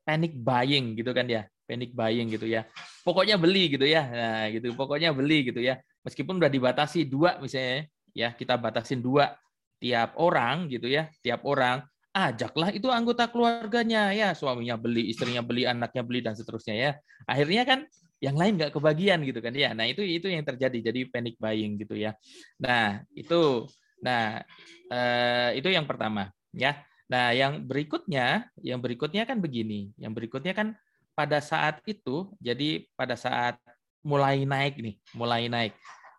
panic 0.05 0.37
buying 0.37 0.93
gitu 0.95 1.11
kan 1.11 1.25
ya. 1.25 1.49
Panic 1.65 1.97
buying 1.97 2.29
gitu 2.29 2.45
ya. 2.45 2.69
Pokoknya 3.01 3.41
beli 3.41 3.73
gitu 3.73 3.83
ya. 3.89 4.05
Nah 4.05 4.45
gitu. 4.53 4.71
Pokoknya 4.77 5.11
beli 5.11 5.49
gitu 5.49 5.59
ya. 5.59 5.81
Meskipun 6.05 6.37
udah 6.37 6.47
dibatasi 6.47 7.09
dua 7.09 7.41
misalnya 7.41 7.89
ya. 8.13 8.31
Kita 8.37 8.55
batasin 8.61 9.01
dua 9.01 9.33
tiap 9.81 10.13
orang 10.21 10.69
gitu 10.69 10.85
ya. 10.85 11.09
Tiap 11.25 11.41
orang 11.43 11.81
ajaklah 12.15 12.71
itu 12.71 12.87
anggota 12.93 13.27
keluarganya 13.27 14.13
ya. 14.13 14.37
Suaminya 14.37 14.77
beli 14.77 15.09
istrinya 15.09 15.41
beli 15.41 15.65
anaknya 15.65 16.05
beli 16.05 16.21
dan 16.21 16.37
seterusnya 16.37 16.75
ya. 16.77 16.91
Akhirnya 17.25 17.65
kan 17.65 17.79
yang 18.23 18.37
lain 18.37 18.61
nggak 18.61 18.71
kebagian 18.71 19.25
gitu 19.25 19.41
kan 19.41 19.51
ya. 19.57 19.73
Nah 19.73 19.89
itu 19.89 20.05
itu 20.05 20.29
yang 20.29 20.45
terjadi. 20.45 20.93
Jadi 20.93 21.09
panic 21.09 21.35
buying 21.41 21.81
gitu 21.81 21.97
ya. 21.97 22.13
Nah 22.61 23.01
itu. 23.17 23.65
Nah 24.05 24.37
eh, 24.93 25.49
itu 25.57 25.65
yang 25.73 25.89
pertama 25.89 26.29
ya 26.53 26.77
Nah, 27.05 27.29
yang 27.37 27.61
berikutnya, 27.61 28.49
yang 28.65 28.81
berikutnya 28.81 29.29
kan 29.29 29.37
begini. 29.37 29.93
Yang 30.01 30.13
berikutnya 30.17 30.53
kan 30.57 30.73
pada 31.13 31.37
saat 31.37 31.79
itu, 31.85 32.33
jadi 32.41 32.89
pada 32.97 33.13
saat 33.13 33.61
mulai 34.01 34.45
naik 34.45 34.81
nih, 34.81 34.95
mulai 35.13 35.45
naik. 35.45 35.73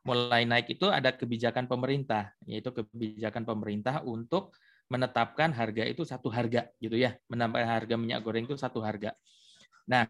Mulai 0.06 0.46
naik 0.46 0.78
itu 0.78 0.86
ada 0.86 1.10
kebijakan 1.10 1.66
pemerintah, 1.66 2.30
yaitu 2.46 2.70
kebijakan 2.70 3.42
pemerintah 3.42 4.06
untuk 4.06 4.54
menetapkan 4.86 5.50
harga 5.50 5.82
itu 5.82 6.06
satu 6.06 6.30
harga 6.30 6.70
gitu 6.78 6.94
ya. 6.94 7.18
Menambah 7.26 7.58
harga 7.58 7.94
minyak 7.98 8.22
goreng 8.22 8.46
itu 8.46 8.54
satu 8.54 8.78
harga. 8.78 9.10
Nah, 9.90 10.06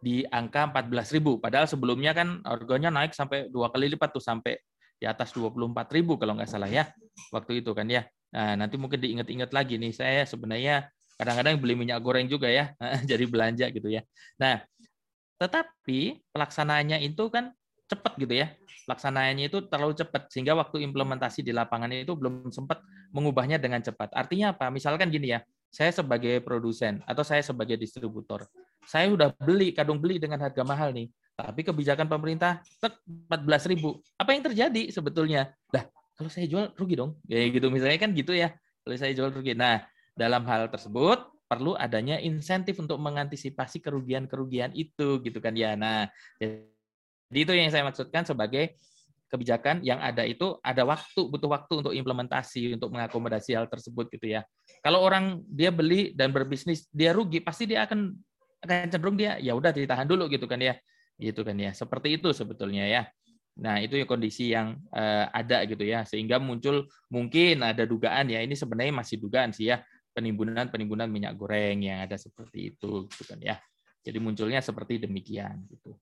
di 0.00 0.24
angka 0.28 0.68
14.000 0.68 1.40
padahal 1.40 1.64
sebelumnya 1.64 2.12
kan 2.12 2.44
harganya 2.44 2.92
naik 2.92 3.16
sampai 3.16 3.48
dua 3.48 3.72
kali 3.72 3.88
lipat 3.88 4.12
tuh 4.12 4.22
sampai 4.22 4.60
di 5.00 5.08
atas 5.08 5.32
24.000 5.32 6.20
kalau 6.20 6.36
nggak 6.36 6.50
salah 6.50 6.68
ya 6.68 6.92
waktu 7.32 7.64
itu 7.64 7.72
kan 7.72 7.88
ya 7.88 8.04
Nah, 8.28 8.60
nanti 8.60 8.76
mungkin 8.76 9.00
diingat-ingat 9.00 9.50
lagi 9.52 9.80
nih, 9.80 9.92
saya 9.92 10.22
sebenarnya 10.28 10.88
kadang-kadang 11.16 11.58
beli 11.58 11.74
minyak 11.74 11.98
goreng 12.04 12.28
juga 12.28 12.46
ya, 12.46 12.72
jadi 13.10 13.24
belanja 13.24 13.66
gitu 13.72 13.88
ya. 13.88 14.04
Nah, 14.36 14.62
tetapi 15.38 16.20
pelaksanaannya 16.34 17.02
itu 17.06 17.30
kan 17.30 17.54
cepat 17.88 18.12
gitu 18.20 18.34
ya. 18.36 18.52
Pelaksanaannya 18.84 19.48
itu 19.48 19.64
terlalu 19.68 19.96
cepat 19.96 20.28
sehingga 20.32 20.52
waktu 20.56 20.84
implementasi 20.84 21.40
di 21.44 21.52
lapangan 21.52 21.92
itu 21.92 22.12
belum 22.12 22.52
sempat 22.52 22.84
mengubahnya 23.12 23.56
dengan 23.56 23.80
cepat. 23.80 24.12
Artinya 24.12 24.52
apa? 24.52 24.68
Misalkan 24.68 25.08
gini 25.08 25.32
ya, 25.36 25.40
saya 25.68 25.92
sebagai 25.92 26.40
produsen 26.44 27.00
atau 27.04 27.24
saya 27.24 27.44
sebagai 27.44 27.76
distributor, 27.76 28.48
saya 28.88 29.08
sudah 29.12 29.32
beli 29.36 29.76
kadung 29.76 30.00
beli 30.00 30.16
dengan 30.16 30.40
harga 30.40 30.64
mahal 30.64 30.92
nih, 30.96 31.12
tapi 31.36 31.60
kebijakan 31.64 32.08
pemerintah 32.08 32.64
14.000. 32.80 34.00
Apa 34.16 34.32
yang 34.32 34.42
terjadi 34.44 34.82
sebetulnya? 34.88 35.52
Lah, 35.72 35.84
kalau 36.18 36.30
saya 36.34 36.50
jual 36.50 36.74
rugi 36.74 36.98
dong. 36.98 37.14
Ya 37.30 37.46
gitu 37.46 37.70
misalnya 37.70 38.02
kan 38.02 38.10
gitu 38.10 38.34
ya. 38.34 38.50
Kalau 38.82 38.96
saya 38.98 39.14
jual 39.14 39.30
rugi. 39.30 39.54
Nah, 39.54 39.86
dalam 40.18 40.42
hal 40.50 40.66
tersebut 40.66 41.30
perlu 41.46 41.78
adanya 41.78 42.18
insentif 42.18 42.76
untuk 42.82 42.98
mengantisipasi 42.98 43.78
kerugian-kerugian 43.80 44.74
itu 44.74 45.22
gitu 45.22 45.38
kan 45.38 45.54
ya. 45.54 45.78
Nah, 45.78 46.10
jadi 47.30 47.38
itu 47.46 47.52
yang 47.54 47.70
saya 47.70 47.86
maksudkan 47.86 48.26
sebagai 48.26 48.76
kebijakan 49.28 49.84
yang 49.84 50.00
ada 50.00 50.24
itu 50.24 50.56
ada 50.64 50.82
waktu 50.88 51.20
butuh 51.28 51.52
waktu 51.52 51.72
untuk 51.84 51.94
implementasi 51.94 52.80
untuk 52.80 52.90
mengakomodasi 52.90 53.54
hal 53.54 53.70
tersebut 53.70 54.10
gitu 54.10 54.34
ya. 54.34 54.42
Kalau 54.82 55.04
orang 55.04 55.44
dia 55.46 55.70
beli 55.70 56.16
dan 56.16 56.34
berbisnis 56.34 56.90
dia 56.90 57.14
rugi 57.14 57.38
pasti 57.44 57.68
dia 57.68 57.86
akan 57.86 58.16
akan 58.64 58.90
cenderung 58.90 59.14
dia 59.14 59.38
ya 59.38 59.54
udah 59.54 59.70
ditahan 59.70 60.08
dulu 60.08 60.26
gitu 60.26 60.50
kan 60.50 60.58
ya. 60.58 60.74
gitu 61.18 61.42
kan 61.42 61.58
ya. 61.58 61.74
Seperti 61.74 62.14
itu 62.14 62.30
sebetulnya 62.30 62.86
ya. 62.86 63.02
Nah, 63.58 63.82
itu 63.82 63.98
kondisi 64.06 64.54
yang 64.54 64.78
uh, 64.94 65.26
ada 65.34 65.66
gitu 65.66 65.82
ya. 65.82 66.06
Sehingga 66.06 66.38
muncul 66.38 66.86
mungkin 67.10 67.66
ada 67.66 67.82
dugaan 67.82 68.30
ya, 68.30 68.38
ini 68.40 68.54
sebenarnya 68.54 68.94
masih 68.94 69.18
dugaan 69.18 69.50
sih 69.50 69.74
ya, 69.74 69.82
penimbunan-penimbunan 70.14 71.10
minyak 71.10 71.34
goreng 71.34 71.82
yang 71.82 72.06
ada 72.06 72.14
seperti 72.14 72.74
itu 72.74 73.10
gitu 73.10 73.22
kan 73.26 73.38
ya. 73.42 73.58
Jadi 74.06 74.18
munculnya 74.22 74.62
seperti 74.62 75.02
demikian 75.02 75.66
gitu. 75.68 75.98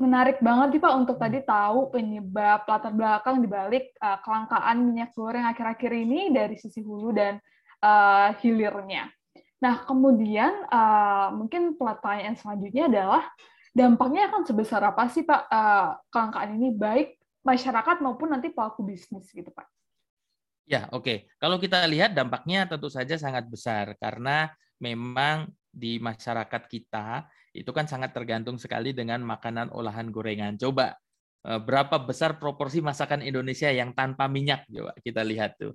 Menarik 0.00 0.40
banget 0.40 0.78
nih 0.78 0.80
Pak 0.80 0.94
untuk 0.96 1.16
tadi 1.20 1.44
tahu 1.44 1.92
penyebab 1.92 2.64
latar 2.64 2.94
belakang 2.94 3.44
dibalik 3.44 3.92
uh, 4.00 4.16
kelangkaan 4.24 4.80
minyak 4.80 5.12
goreng 5.12 5.44
akhir-akhir 5.44 5.92
ini 5.92 6.32
dari 6.32 6.56
sisi 6.56 6.80
hulu 6.80 7.12
dan 7.12 7.36
uh, 7.84 8.32
hilirnya. 8.40 9.12
Nah, 9.58 9.82
kemudian 9.84 10.64
uh, 10.70 11.34
mungkin 11.34 11.74
pertanyaan 11.74 12.38
selanjutnya 12.38 12.86
adalah 12.86 13.26
dampaknya 13.78 14.26
akan 14.26 14.42
sebesar 14.42 14.82
apa 14.82 15.06
sih 15.06 15.22
Pak 15.22 15.46
uh, 15.46 15.94
kelangkaan 16.10 16.58
ini 16.58 16.74
baik 16.74 17.14
masyarakat 17.46 18.02
maupun 18.02 18.34
nanti 18.34 18.50
pelaku 18.50 18.82
bisnis 18.82 19.30
gitu 19.30 19.54
Pak? 19.54 19.70
Ya, 20.68 20.90
oke. 20.90 21.06
Okay. 21.06 21.18
Kalau 21.38 21.56
kita 21.62 21.86
lihat 21.86 22.12
dampaknya 22.12 22.66
tentu 22.66 22.90
saja 22.90 23.14
sangat 23.14 23.46
besar 23.46 23.94
karena 23.96 24.50
memang 24.82 25.48
di 25.70 26.02
masyarakat 26.02 26.66
kita 26.66 27.24
itu 27.56 27.70
kan 27.72 27.88
sangat 27.88 28.12
tergantung 28.12 28.58
sekali 28.60 28.92
dengan 28.92 29.22
makanan 29.24 29.72
olahan 29.72 30.12
gorengan. 30.12 30.60
Coba 30.60 30.92
eh, 31.48 31.60
berapa 31.62 32.02
besar 32.04 32.36
proporsi 32.36 32.84
masakan 32.84 33.24
Indonesia 33.24 33.72
yang 33.72 33.96
tanpa 33.96 34.28
minyak? 34.28 34.68
Coba 34.68 34.92
kita 35.00 35.24
lihat 35.24 35.56
tuh. 35.56 35.72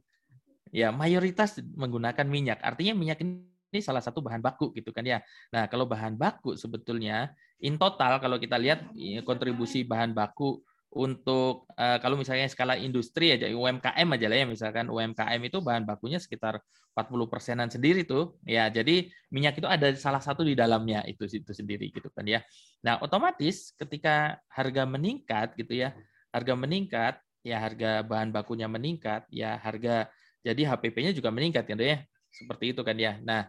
Ya, 0.69 0.93
mayoritas 0.93 1.57
menggunakan 1.57 2.25
minyak. 2.29 2.61
Artinya 2.61 2.93
minyak 2.93 3.21
ini 3.25 3.49
ini 3.73 3.81
salah 3.81 4.05
satu 4.05 4.21
bahan 4.21 4.37
baku 4.37 4.69
gitu 4.77 4.93
kan 4.93 5.01
ya. 5.01 5.17
Nah, 5.49 5.65
kalau 5.65 5.89
bahan 5.89 6.13
baku 6.13 6.53
sebetulnya 6.53 7.33
in 7.63 7.79
total 7.79 8.19
kalau 8.19 8.37
kita 8.37 8.59
lihat 8.59 8.83
kontribusi 9.23 9.87
bahan 9.87 10.11
baku 10.11 10.59
untuk 10.93 11.65
uh, 11.73 11.97
kalau 11.97 12.13
misalnya 12.13 12.45
skala 12.45 12.77
industri 12.77 13.33
aja 13.33 13.49
UMKM 13.49 14.07
aja 14.13 14.27
lah 14.29 14.37
ya 14.37 14.45
misalkan 14.45 14.85
UMKM 14.93 15.41
itu 15.41 15.57
bahan 15.57 15.89
bakunya 15.89 16.21
sekitar 16.21 16.61
40 16.93 17.25
persenan 17.25 17.69
sendiri 17.73 18.05
tuh. 18.05 18.37
Ya 18.45 18.69
jadi 18.69 19.09
minyak 19.33 19.57
itu 19.57 19.65
ada 19.65 19.89
salah 19.97 20.21
satu 20.21 20.45
di 20.45 20.53
dalamnya 20.53 21.01
itu 21.09 21.25
itu 21.25 21.49
sendiri 21.49 21.89
gitu 21.89 22.13
kan 22.13 22.21
ya. 22.29 22.45
Nah 22.85 23.01
otomatis 23.01 23.73
ketika 23.73 24.37
harga 24.53 24.85
meningkat 24.85 25.57
gitu 25.57 25.73
ya 25.81 25.97
harga 26.29 26.53
meningkat 26.53 27.17
ya 27.41 27.57
harga 27.57 28.05
bahan 28.05 28.29
bakunya 28.29 28.69
meningkat 28.69 29.25
ya 29.33 29.57
harga 29.57 30.13
jadi 30.45 30.61
HPP-nya 30.75 31.11
juga 31.15 31.33
meningkat 31.33 31.65
kan 31.65 31.79
ya. 31.79 32.03
Seperti 32.29 32.75
itu 32.75 32.81
kan 32.83 32.97
ya. 32.99 33.17
Nah, 33.23 33.47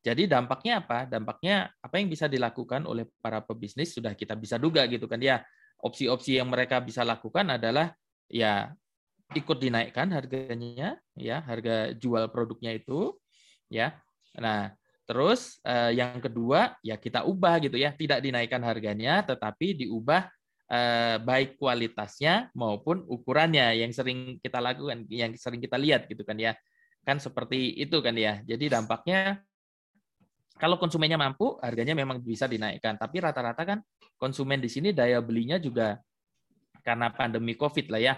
jadi 0.00 0.24
dampaknya 0.24 0.80
apa? 0.80 1.04
Dampaknya 1.04 1.68
apa 1.76 2.00
yang 2.00 2.08
bisa 2.08 2.24
dilakukan 2.24 2.88
oleh 2.88 3.04
para 3.20 3.44
pebisnis 3.44 3.92
sudah 3.92 4.16
kita 4.16 4.32
bisa 4.32 4.56
duga 4.56 4.88
gitu 4.88 5.04
kan 5.04 5.20
ya. 5.20 5.44
Opsi-opsi 5.80 6.40
yang 6.40 6.48
mereka 6.48 6.80
bisa 6.80 7.04
lakukan 7.04 7.56
adalah 7.60 7.92
ya 8.28 8.72
ikut 9.36 9.60
dinaikkan 9.60 10.08
harganya 10.08 10.96
ya, 11.12 11.44
harga 11.44 11.92
jual 11.92 12.32
produknya 12.32 12.80
itu 12.80 13.12
ya. 13.68 13.92
Nah, 14.40 14.72
terus 15.04 15.60
eh, 15.68 15.92
yang 16.00 16.16
kedua 16.16 16.80
ya 16.80 16.96
kita 16.96 17.28
ubah 17.28 17.60
gitu 17.60 17.76
ya, 17.76 17.92
tidak 17.92 18.24
dinaikkan 18.24 18.64
harganya 18.64 19.20
tetapi 19.20 19.84
diubah 19.84 20.32
eh, 20.72 21.16
baik 21.20 21.60
kualitasnya 21.60 22.48
maupun 22.56 23.04
ukurannya 23.04 23.84
yang 23.84 23.92
sering 23.92 24.40
kita 24.40 24.64
lakukan, 24.64 25.04
yang 25.12 25.36
sering 25.36 25.60
kita 25.60 25.76
lihat 25.76 26.08
gitu 26.08 26.24
kan 26.24 26.40
ya. 26.40 26.56
Kan 27.04 27.20
seperti 27.20 27.76
itu 27.76 28.00
kan 28.00 28.16
ya. 28.16 28.40
Jadi 28.48 28.72
dampaknya 28.72 29.44
kalau 30.56 30.76
konsumennya 30.76 31.20
mampu, 31.20 31.56
harganya 31.60 31.94
memang 31.94 32.20
bisa 32.20 32.50
dinaikkan. 32.50 32.96
Tapi 32.98 33.22
rata-rata 33.22 33.62
kan 33.62 33.78
konsumen 34.18 34.60
di 34.60 34.68
sini 34.68 34.90
daya 34.92 35.22
belinya 35.22 35.56
juga 35.56 35.96
karena 36.84 37.12
pandemi 37.12 37.54
COVID 37.56 37.86
lah 37.92 38.00
ya. 38.00 38.14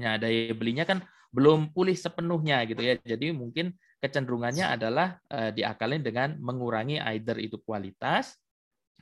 Nah, 0.00 0.16
daya 0.16 0.52
belinya 0.56 0.84
kan 0.88 1.04
belum 1.30 1.70
pulih 1.70 1.94
sepenuhnya 1.94 2.66
gitu 2.66 2.82
ya. 2.82 2.98
Jadi 2.98 3.30
mungkin 3.30 3.72
kecenderungannya 4.00 4.66
adalah 4.66 5.16
uh, 5.30 5.52
diakalin 5.54 6.02
dengan 6.02 6.36
mengurangi 6.40 6.98
either 7.00 7.36
itu 7.38 7.60
kualitas 7.62 8.34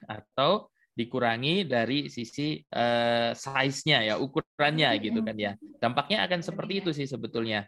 atau 0.06 0.70
dikurangi 0.98 1.62
dari 1.62 2.10
sisi 2.10 2.58
uh, 2.74 3.30
size-nya 3.30 4.02
ya, 4.02 4.14
ukurannya 4.18 4.90
gitu 4.98 5.22
kan 5.22 5.38
ya. 5.38 5.54
Dampaknya 5.78 6.26
akan 6.26 6.42
seperti 6.42 6.82
itu 6.82 6.90
sih 6.90 7.06
sebetulnya. 7.06 7.66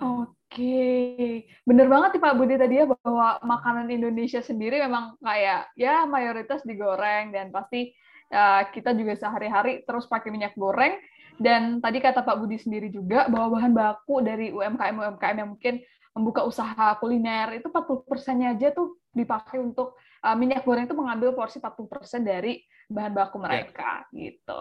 Oke, 0.00 1.46
bener 1.62 1.86
banget 1.86 2.18
nih 2.18 2.22
Pak 2.26 2.34
Budi 2.34 2.54
tadi 2.58 2.74
ya 2.82 2.84
bahwa 2.90 3.38
makanan 3.38 3.86
Indonesia 3.86 4.42
sendiri 4.42 4.82
memang 4.82 5.14
kayak 5.22 5.70
ya 5.78 6.08
mayoritas 6.10 6.66
digoreng 6.66 7.30
dan 7.30 7.54
pasti 7.54 7.94
uh, 8.34 8.66
kita 8.74 8.90
juga 8.98 9.14
sehari-hari 9.14 9.86
terus 9.86 10.10
pakai 10.10 10.34
minyak 10.34 10.58
goreng 10.58 10.98
dan 11.38 11.78
tadi 11.78 12.02
kata 12.02 12.26
Pak 12.26 12.36
Budi 12.42 12.58
sendiri 12.58 12.90
juga 12.90 13.30
bahwa 13.30 13.62
bahan 13.62 13.72
baku 13.72 14.26
dari 14.26 14.50
UMKM 14.50 14.96
UMKM 14.98 15.36
yang 15.38 15.50
mungkin 15.54 15.74
membuka 16.18 16.42
usaha 16.42 16.98
kuliner 16.98 17.62
itu 17.62 17.70
40 17.70 18.10
persennya 18.10 18.50
aja 18.50 18.74
tuh 18.74 18.98
dipakai 19.14 19.62
untuk 19.62 19.94
uh, 20.26 20.34
minyak 20.34 20.66
goreng 20.66 20.90
itu 20.90 20.98
mengambil 20.98 21.30
porsi 21.30 21.62
40 21.62 21.86
persen 21.86 22.20
dari 22.26 22.60
bahan 22.90 23.14
baku 23.14 23.38
ya. 23.38 23.42
mereka 23.46 23.92
yeah. 24.10 24.34
gitu. 24.34 24.60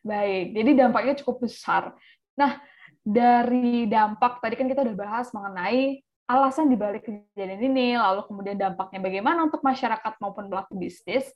Baik, 0.00 0.44
jadi 0.56 0.70
dampaknya 0.76 1.14
cukup 1.20 1.44
besar. 1.48 1.92
Nah, 2.36 2.60
dari 3.00 3.88
dampak 3.88 4.44
tadi 4.44 4.54
kan 4.56 4.68
kita 4.68 4.84
udah 4.84 4.96
bahas 4.96 5.32
mengenai 5.32 6.04
alasan 6.30 6.70
dibalik 6.70 7.02
kejadian 7.02 7.58
ini, 7.58 7.98
lalu 7.98 8.22
kemudian 8.30 8.54
dampaknya 8.54 9.02
bagaimana 9.02 9.50
untuk 9.50 9.64
masyarakat 9.66 10.14
maupun 10.22 10.46
pelaku 10.46 10.78
bisnis. 10.78 11.26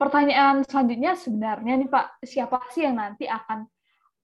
Pertanyaan 0.00 0.64
selanjutnya 0.64 1.12
sebenarnya 1.14 1.76
nih 1.76 1.90
Pak, 1.92 2.24
siapa 2.24 2.64
sih 2.72 2.88
yang 2.88 2.96
nanti 2.96 3.28
akan 3.28 3.68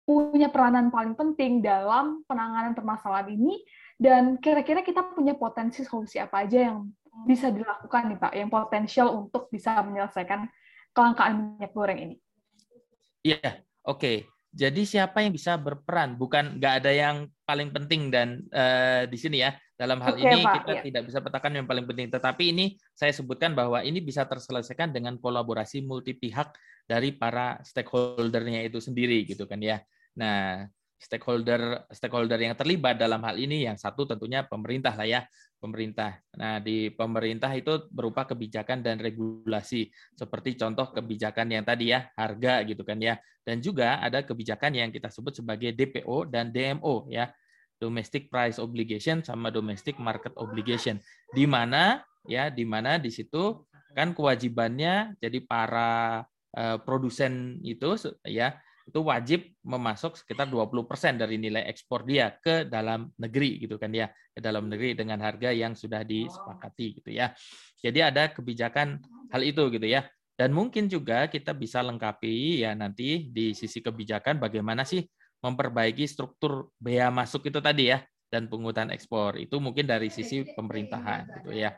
punya 0.08 0.49
peranan 0.49 0.88
paling 0.88 1.12
penting 1.12 1.61
dalam 1.61 2.25
penanganan 2.25 2.73
permasalahan 2.73 3.28
ini 3.37 3.61
dan 4.00 4.40
kira-kira 4.40 4.80
kita 4.80 5.04
punya 5.12 5.37
potensi 5.37 5.85
solusi 5.85 6.16
apa 6.16 6.49
aja 6.49 6.73
yang 6.73 6.88
bisa 7.28 7.52
dilakukan 7.52 8.16
nih 8.16 8.18
Pak, 8.18 8.32
yang 8.32 8.49
potensial 8.49 9.12
untuk 9.12 9.52
bisa 9.52 9.76
menyelesaikan 9.85 10.49
kelangkaan 10.97 11.61
minyak 11.61 11.73
goreng 11.76 11.99
ini? 12.00 12.16
Iya, 13.20 13.61
oke. 13.85 14.00
Okay. 14.00 14.38
Jadi 14.49 14.88
siapa 14.88 15.21
yang 15.21 15.37
bisa 15.37 15.61
berperan? 15.61 16.17
Bukan 16.17 16.57
nggak 16.57 16.75
ada 16.83 16.93
yang 16.93 17.17
paling 17.45 17.69
penting 17.69 18.09
dan 18.09 18.43
uh, 18.50 19.05
di 19.05 19.19
sini 19.21 19.45
ya. 19.45 19.52
Dalam 19.78 20.02
hal 20.02 20.19
Oke, 20.19 20.26
ini 20.26 20.43
Pak, 20.43 20.55
kita 20.59 20.73
ya. 20.75 20.83
tidak 20.90 21.02
bisa 21.07 21.19
petakan 21.23 21.52
yang 21.62 21.67
paling 21.69 21.87
penting. 21.87 22.11
Tetapi 22.11 22.50
ini 22.50 22.75
saya 22.97 23.14
sebutkan 23.14 23.55
bahwa 23.55 23.78
ini 23.87 24.02
bisa 24.02 24.26
terselesaikan 24.26 24.90
dengan 24.90 25.14
kolaborasi 25.23 25.87
multi 25.87 26.19
pihak 26.19 26.50
dari 26.88 27.14
para 27.14 27.62
stakeholdernya 27.62 28.67
itu 28.67 28.83
sendiri 28.83 29.23
gitu 29.23 29.47
kan 29.47 29.62
ya. 29.62 29.78
Nah, 30.19 30.67
stakeholder 30.99 31.87
stakeholder 31.95 32.43
yang 32.43 32.59
terlibat 32.59 32.99
dalam 32.99 33.23
hal 33.23 33.38
ini 33.38 33.71
yang 33.71 33.78
satu 33.78 34.02
tentunya 34.02 34.43
pemerintah 34.43 34.99
lah 34.99 35.07
ya 35.07 35.21
pemerintah. 35.59 36.23
Nah 36.38 36.62
di 36.62 36.88
pemerintah 36.95 37.50
itu 37.53 37.91
berupa 37.91 38.25
kebijakan 38.25 38.81
dan 38.81 38.97
regulasi 39.03 39.91
seperti 40.15 40.55
contoh 40.55 40.91
kebijakan 40.95 41.50
yang 41.53 41.65
tadi 41.67 41.93
ya 41.93 42.09
harga 42.15 42.62
gitu 42.65 42.87
kan 42.87 42.99
ya. 43.03 43.19
Dan 43.43 43.61
juga 43.61 43.99
ada 43.99 44.23
kebijakan 44.23 44.77
yang 44.77 44.91
kita 44.95 45.11
sebut 45.11 45.37
sebagai 45.37 45.75
DPO 45.75 46.31
dan 46.31 46.55
DMO 46.55 47.11
ya. 47.11 47.29
Domestic 47.79 48.27
price 48.27 48.59
obligation 48.59 49.23
sama 49.23 49.55
domestic 49.55 49.99
market 50.03 50.35
obligation. 50.35 50.99
Di 51.31 51.47
mana 51.47 52.03
ya 52.27 52.50
di 52.50 52.67
mana 52.67 52.99
di 52.99 53.11
situ 53.15 53.62
kan 53.95 54.15
kewajibannya 54.15 55.15
jadi 55.23 55.38
para 55.47 56.23
uh, 56.55 56.79
produsen 56.83 57.62
itu 57.62 57.95
ya 58.27 58.59
itu 58.88 59.00
wajib 59.04 59.52
memasok 59.61 60.16
sekitar 60.16 60.49
20% 60.49 61.21
dari 61.21 61.37
nilai 61.37 61.68
ekspor 61.68 62.09
dia 62.09 62.33
ke 62.40 62.64
dalam 62.64 63.12
negeri 63.21 63.61
gitu 63.61 63.76
kan 63.76 63.92
ya, 63.92 64.09
ke 64.33 64.40
dalam 64.40 64.73
negeri 64.73 64.97
dengan 64.97 65.21
harga 65.21 65.52
yang 65.52 65.76
sudah 65.76 66.00
disepakati 66.09 67.04
gitu 67.04 67.11
ya. 67.12 67.37
Jadi 67.85 68.00
ada 68.00 68.33
kebijakan 68.33 68.97
hal 69.28 69.42
itu 69.45 69.68
gitu 69.68 69.85
ya. 69.85 70.09
Dan 70.38 70.54
mungkin 70.57 70.88
juga 70.88 71.28
kita 71.28 71.52
bisa 71.52 71.85
lengkapi 71.85 72.64
ya 72.64 72.73
nanti 72.73 73.28
di 73.28 73.52
sisi 73.52 73.85
kebijakan 73.85 74.38
bagaimana 74.40 74.87
sih 74.87 75.04
memperbaiki 75.45 76.07
struktur 76.09 76.73
bea 76.78 77.11
masuk 77.12 77.50
itu 77.50 77.59
tadi 77.61 77.92
ya 77.92 78.00
dan 78.33 78.49
pungutan 78.49 78.88
ekspor. 78.88 79.37
Itu 79.37 79.61
mungkin 79.61 79.85
dari 79.85 80.09
sisi 80.09 80.49
pemerintahan 80.49 81.42
gitu 81.42 81.52
ya. 81.52 81.76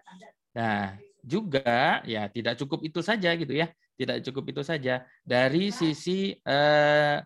Nah, 0.55 0.95
juga 1.21 2.01
ya 2.09 2.29
tidak 2.33 2.57
cukup 2.61 2.81
itu 2.85 3.01
saja 3.05 3.37
gitu 3.37 3.53
ya 3.53 3.69
tidak 4.01 4.25
cukup 4.25 4.57
itu 4.57 4.63
saja 4.65 5.05
dari 5.21 5.69
sisi 5.69 6.33
eh, 6.33 7.21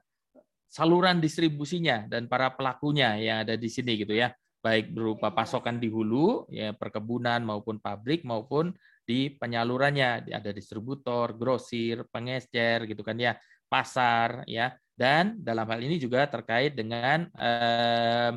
saluran 0.67 1.23
distribusinya 1.23 2.11
dan 2.11 2.27
para 2.27 2.51
pelakunya 2.51 3.15
yang 3.23 3.37
ada 3.47 3.55
di 3.55 3.71
sini 3.71 3.95
gitu 3.95 4.19
ya. 4.19 4.35
Baik 4.59 4.91
berupa 4.91 5.31
pasokan 5.31 5.79
di 5.79 5.87
hulu 5.87 6.51
ya 6.51 6.75
perkebunan 6.75 7.47
maupun 7.47 7.79
pabrik 7.79 8.27
maupun 8.27 8.75
di 9.07 9.31
penyalurannya. 9.39 10.27
Ada 10.27 10.51
distributor 10.51 11.39
grosir 11.39 12.03
pengecer 12.11 12.91
gitu 12.91 13.07
kan 13.07 13.15
ya 13.15 13.39
pasar 13.71 14.43
ya. 14.51 14.75
Dan 14.95 15.39
dalam 15.39 15.67
hal 15.71 15.79
ini 15.79 16.03
juga 16.03 16.27
terkait 16.27 16.75
dengan 16.75 17.31
eh, 17.39 18.35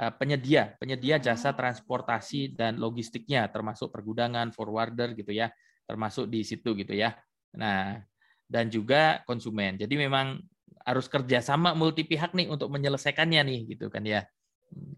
eh 0.00 0.12
penyedia 0.16 0.74
penyedia 0.80 1.20
jasa 1.20 1.52
transportasi 1.52 2.56
dan 2.56 2.80
logistiknya 2.80 3.46
termasuk 3.52 3.92
pergudangan 3.92 4.48
forwarder 4.48 5.12
gitu 5.12 5.28
ya 5.34 5.52
termasuk 5.84 6.30
di 6.30 6.40
situ 6.46 6.72
gitu 6.78 6.94
ya 6.94 7.12
Nah, 7.54 8.02
dan 8.50 8.66
juga 8.66 9.22
konsumen. 9.24 9.78
Jadi 9.78 9.94
memang 9.94 10.42
harus 10.82 11.06
kerjasama 11.06 11.76
multi 11.76 12.02
pihak 12.02 12.34
nih 12.34 12.50
untuk 12.50 12.66
menyelesaikannya 12.72 13.40
nih 13.46 13.60
gitu 13.76 13.86
kan 13.86 14.02
ya. 14.02 14.26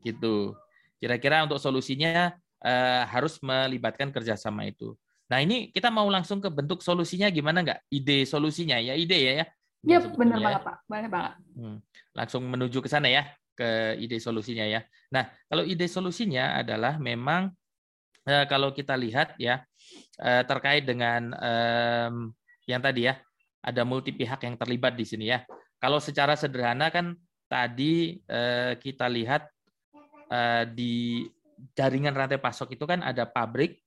Gitu. 0.00 0.56
Kira-kira 0.96 1.44
untuk 1.44 1.60
solusinya 1.60 2.32
eh, 2.64 3.02
harus 3.12 3.36
melibatkan 3.44 4.08
kerjasama 4.08 4.64
itu. 4.64 4.96
Nah 5.28 5.40
ini 5.40 5.72
kita 5.72 5.88
mau 5.88 6.04
langsung 6.12 6.44
ke 6.44 6.48
bentuk 6.52 6.80
solusinya 6.84 7.32
gimana 7.32 7.64
nggak? 7.64 7.80
Ide 7.88 8.28
solusinya 8.28 8.76
ya 8.76 8.92
ide 8.96 9.18
ya 9.18 9.32
ya. 9.44 9.46
Iya 9.82 9.98
benar 10.14 10.38
banget 10.38 10.62
Pak, 10.62 10.76
benar 10.86 11.10
banget. 11.10 11.34
Hmm. 11.56 11.78
Langsung 12.14 12.42
menuju 12.46 12.78
ke 12.84 12.88
sana 12.92 13.08
ya 13.08 13.24
ke 13.56 13.96
ide 14.00 14.16
solusinya 14.20 14.64
ya. 14.68 14.80
Nah 15.08 15.28
kalau 15.48 15.64
ide 15.64 15.88
solusinya 15.88 16.60
adalah 16.60 17.00
memang 17.00 17.48
eh, 18.28 18.44
kalau 18.44 18.76
kita 18.76 18.92
lihat 18.92 19.36
ya 19.40 19.64
eh, 20.20 20.42
terkait 20.44 20.84
dengan 20.84 21.32
eh, 21.32 22.10
yang 22.66 22.80
tadi 22.82 23.10
ya 23.10 23.18
ada 23.62 23.82
multi 23.86 24.10
pihak 24.10 24.42
yang 24.42 24.58
terlibat 24.58 24.98
di 24.98 25.06
sini 25.06 25.30
ya. 25.30 25.42
Kalau 25.78 25.98
secara 25.98 26.34
sederhana 26.38 26.90
kan 26.90 27.14
tadi 27.46 28.18
eh, 28.22 28.74
kita 28.78 29.06
lihat 29.06 29.46
eh, 30.30 30.64
di 30.70 31.26
jaringan 31.74 32.14
rantai 32.14 32.42
pasok 32.42 32.74
itu 32.74 32.84
kan 32.86 33.02
ada 33.06 33.26
pabrik, 33.26 33.78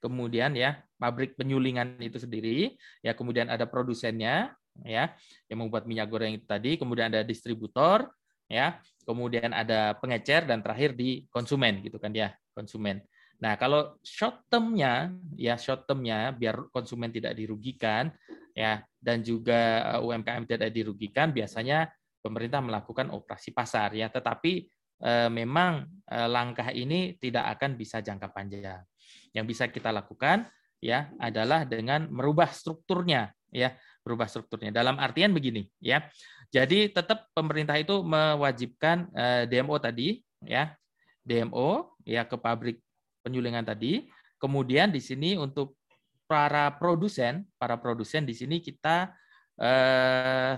kemudian 0.00 0.56
ya 0.56 0.80
pabrik 0.96 1.36
penyulingan 1.36 2.00
itu 2.00 2.16
sendiri, 2.16 2.76
ya 3.04 3.12
kemudian 3.12 3.52
ada 3.52 3.68
produsennya, 3.68 4.52
ya 4.84 5.12
yang 5.52 5.58
membuat 5.66 5.84
minyak 5.84 6.08
goreng 6.08 6.40
itu 6.40 6.46
tadi, 6.48 6.80
kemudian 6.80 7.12
ada 7.12 7.20
distributor, 7.20 8.08
ya 8.48 8.80
kemudian 9.04 9.52
ada 9.52 9.96
pengecer 10.00 10.48
dan 10.48 10.64
terakhir 10.64 10.96
di 10.96 11.24
konsumen 11.28 11.80
gitu 11.84 12.00
kan 12.00 12.10
ya 12.12 12.32
konsumen. 12.56 13.00
Nah, 13.40 13.56
kalau 13.56 13.96
short 14.04 14.44
term-nya 14.52 15.16
ya 15.32 15.56
short 15.56 15.88
term-nya 15.88 16.36
biar 16.36 16.68
konsumen 16.68 17.08
tidak 17.08 17.32
dirugikan 17.32 18.12
ya 18.52 18.84
dan 19.00 19.24
juga 19.24 19.96
eh, 19.96 20.04
UMKM 20.04 20.44
tidak 20.44 20.70
dirugikan 20.76 21.32
biasanya 21.32 21.88
pemerintah 22.20 22.60
melakukan 22.60 23.08
operasi 23.08 23.56
pasar 23.56 23.96
ya, 23.96 24.12
tetapi 24.12 24.68
eh, 25.00 25.30
memang 25.32 25.88
eh, 26.04 26.28
langkah 26.28 26.68
ini 26.68 27.16
tidak 27.16 27.56
akan 27.58 27.80
bisa 27.80 28.04
jangka 28.04 28.28
panjang. 28.28 28.84
Yang 29.32 29.44
bisa 29.56 29.64
kita 29.72 29.88
lakukan 29.88 30.44
ya 30.84 31.08
adalah 31.16 31.64
dengan 31.64 32.12
merubah 32.12 32.52
strukturnya 32.52 33.32
ya, 33.48 33.72
merubah 34.04 34.28
strukturnya. 34.28 34.68
Dalam 34.68 35.00
artian 35.00 35.32
begini 35.32 35.64
ya. 35.80 36.04
Jadi 36.50 36.90
tetap 36.90 37.30
pemerintah 37.30 37.78
itu 37.78 38.04
mewajibkan 38.04 39.08
eh, 39.16 39.44
DMO 39.48 39.80
tadi 39.80 40.20
ya, 40.44 40.76
DMO 41.24 41.96
ya 42.04 42.26
ke 42.28 42.36
pabrik 42.36 42.82
penyulingan 43.22 43.64
tadi. 43.64 44.08
Kemudian 44.40 44.88
di 44.88 45.00
sini 45.00 45.36
untuk 45.36 45.76
para 46.24 46.70
produsen, 46.78 47.44
para 47.60 47.76
produsen 47.76 48.24
di 48.24 48.32
sini 48.32 48.62
kita 48.62 49.12
eh, 49.60 50.54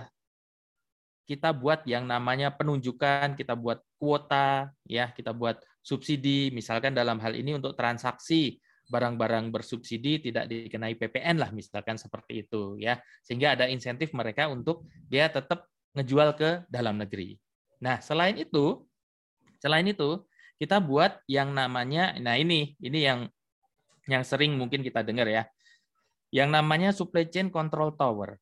kita 1.23 1.55
buat 1.55 1.87
yang 1.87 2.03
namanya 2.03 2.51
penunjukan, 2.51 3.39
kita 3.39 3.55
buat 3.55 3.79
kuota, 3.95 4.69
ya, 4.83 5.11
kita 5.15 5.31
buat 5.31 5.59
subsidi, 5.79 6.51
misalkan 6.51 6.91
dalam 6.91 7.19
hal 7.23 7.31
ini 7.35 7.55
untuk 7.55 7.79
transaksi 7.79 8.59
barang-barang 8.91 9.47
bersubsidi 9.47 10.19
tidak 10.19 10.51
dikenai 10.51 10.99
PPN 10.99 11.39
lah, 11.39 11.49
misalkan 11.55 11.95
seperti 11.95 12.43
itu, 12.43 12.75
ya, 12.75 12.99
sehingga 13.23 13.55
ada 13.55 13.71
insentif 13.71 14.11
mereka 14.11 14.51
untuk 14.51 14.83
dia 15.07 15.31
tetap 15.31 15.65
ngejual 15.95 16.35
ke 16.35 16.67
dalam 16.67 16.99
negeri. 16.99 17.39
Nah, 17.79 18.03
selain 18.03 18.35
itu, 18.35 18.83
selain 19.63 19.87
itu 19.87 20.19
kita 20.61 20.77
buat 20.79 21.19
yang 21.25 21.51
namanya 21.51 22.13
nah 22.21 22.37
ini 22.37 22.77
ini 22.79 22.99
yang 23.03 23.27
yang 24.07 24.23
sering 24.23 24.55
mungkin 24.59 24.83
kita 24.83 25.03
dengar 25.03 25.27
ya. 25.27 25.43
Yang 26.33 26.49
namanya 26.49 26.89
supply 26.91 27.29
chain 27.29 27.53
control 27.53 27.93
tower. 27.93 28.35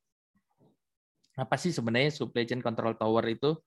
Apa 1.36 1.56
sih 1.60 1.75
sebenarnya 1.75 2.12
supply 2.12 2.48
chain 2.48 2.63
control 2.63 2.96
tower 2.96 3.24
itu? 3.27 3.58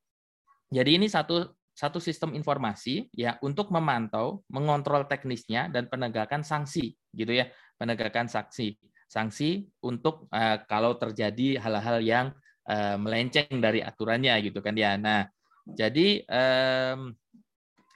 Jadi 0.73 0.97
ini 0.99 1.07
satu 1.07 1.45
satu 1.75 1.99
sistem 1.99 2.39
informasi 2.39 3.11
ya 3.11 3.35
untuk 3.43 3.75
memantau 3.75 4.47
mengontrol 4.47 5.11
teknisnya 5.11 5.67
dan 5.71 5.91
penegakan 5.91 6.43
sanksi 6.43 6.95
gitu 7.15 7.33
ya. 7.35 7.51
Penegakan 7.79 8.31
sanksi 8.31 8.79
sanksi 9.11 9.69
untuk 9.85 10.27
uh, 10.33 10.59
kalau 10.67 10.97
terjadi 10.97 11.61
hal-hal 11.61 11.99
yang 12.03 12.27
uh, 12.67 12.97
melenceng 12.99 13.61
dari 13.61 13.85
aturannya 13.85 14.35
gitu 14.43 14.59
kan 14.65 14.75
ya. 14.75 14.97
Nah 14.97 15.29
jadi 15.69 16.25
um, 16.27 17.13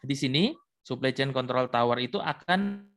di 0.09 0.16
sini 0.16 0.44
supply 0.81 1.12
chain 1.12 1.37
control 1.37 1.68
tower 1.68 2.01
itu 2.01 2.16
akan 2.16 2.88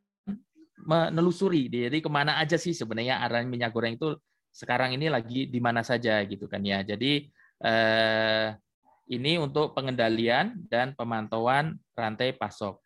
menelusuri. 0.87 1.67
Jadi 1.67 1.99
ke 1.99 2.07
mana 2.07 2.39
aja 2.39 2.55
sih 2.55 2.71
sebenarnya 2.71 3.19
arah 3.19 3.43
minyak 3.43 3.75
goreng 3.75 3.99
itu 3.99 4.15
sekarang 4.51 4.95
ini 4.95 5.11
lagi 5.11 5.51
di 5.51 5.59
mana 5.59 5.83
saja 5.83 6.23
gitu 6.23 6.47
kan 6.47 6.63
ya. 6.63 6.87
Jadi 6.87 7.27
eh, 7.67 8.47
ini 9.11 9.35
untuk 9.35 9.75
pengendalian 9.75 10.55
dan 10.71 10.95
pemantauan 10.95 11.75
rantai 11.91 12.31
pasok. 12.31 12.79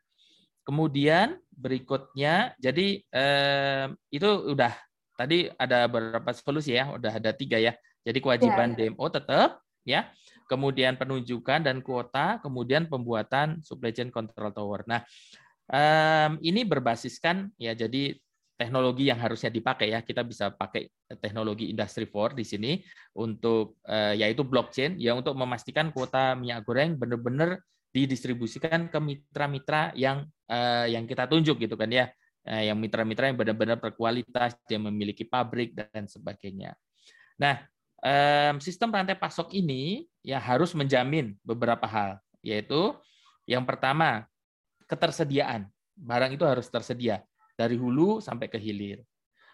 Kemudian 0.65 1.37
berikutnya 1.53 2.57
jadi 2.57 3.05
eh, 3.05 3.85
itu 4.09 4.29
udah 4.57 4.73
tadi 5.13 5.47
ada 5.55 5.85
beberapa 5.85 6.33
solusi 6.33 6.73
ya 6.73 6.97
udah 6.97 7.21
ada 7.21 7.29
tiga 7.29 7.61
ya. 7.61 7.77
Jadi 8.01 8.17
kewajiban 8.21 8.73
ya. 8.73 8.89
DMO 8.89 9.05
tetap 9.13 9.61
ya 9.85 10.09
kemudian 10.45 10.95
penunjukan 10.95 11.65
dan 11.65 11.81
kuota, 11.81 12.39
kemudian 12.39 12.85
pembuatan 12.87 13.61
supply 13.65 13.91
chain 13.91 14.13
control 14.13 14.53
tower. 14.53 14.85
Nah, 14.85 15.01
ini 16.45 16.61
berbasiskan 16.61 17.49
ya 17.57 17.73
jadi 17.73 18.13
teknologi 18.55 19.11
yang 19.11 19.19
harusnya 19.19 19.51
dipakai 19.51 19.91
ya 19.91 19.99
kita 20.01 20.23
bisa 20.23 20.51
pakai 20.51 20.87
teknologi 21.19 21.69
industri 21.69 22.07
4 22.07 22.39
di 22.39 22.45
sini 22.47 22.71
untuk 23.19 23.79
eh, 23.83 24.15
yaitu 24.15 24.47
blockchain 24.47 24.95
ya 24.95 25.11
untuk 25.11 25.35
memastikan 25.35 25.91
kuota 25.91 26.33
minyak 26.39 26.63
goreng 26.63 26.95
benar-benar 26.95 27.59
didistribusikan 27.91 28.87
ke 28.87 28.99
mitra-mitra 28.99 29.91
yang 29.95 30.23
eh, 30.47 30.95
yang 30.95 31.03
kita 31.03 31.27
tunjuk 31.27 31.67
gitu 31.67 31.75
kan 31.75 31.91
ya 31.91 32.07
eh, 32.47 32.71
yang 32.71 32.79
mitra-mitra 32.79 33.27
yang 33.27 33.37
benar-benar 33.37 33.77
berkualitas 33.77 34.55
yang 34.71 34.87
memiliki 34.87 35.27
pabrik 35.27 35.75
dan 35.75 36.07
sebagainya. 36.07 36.73
Nah, 37.35 37.67
sistem 38.63 38.95
rantai 38.95 39.19
pasok 39.19 39.51
ini 39.51 40.07
ya 40.25 40.41
harus 40.41 40.73
menjamin 40.73 41.37
beberapa 41.45 41.85
hal, 41.85 42.17
yaitu 42.41 42.97
yang 43.45 43.61
pertama 43.61 44.25
ketersediaan. 44.89 45.69
Barang 45.95 46.33
itu 46.33 46.43
harus 46.43 46.65
tersedia 46.67 47.21
dari 47.53 47.77
hulu 47.77 48.19
sampai 48.19 48.49
ke 48.49 48.57
hilir. 48.57 49.05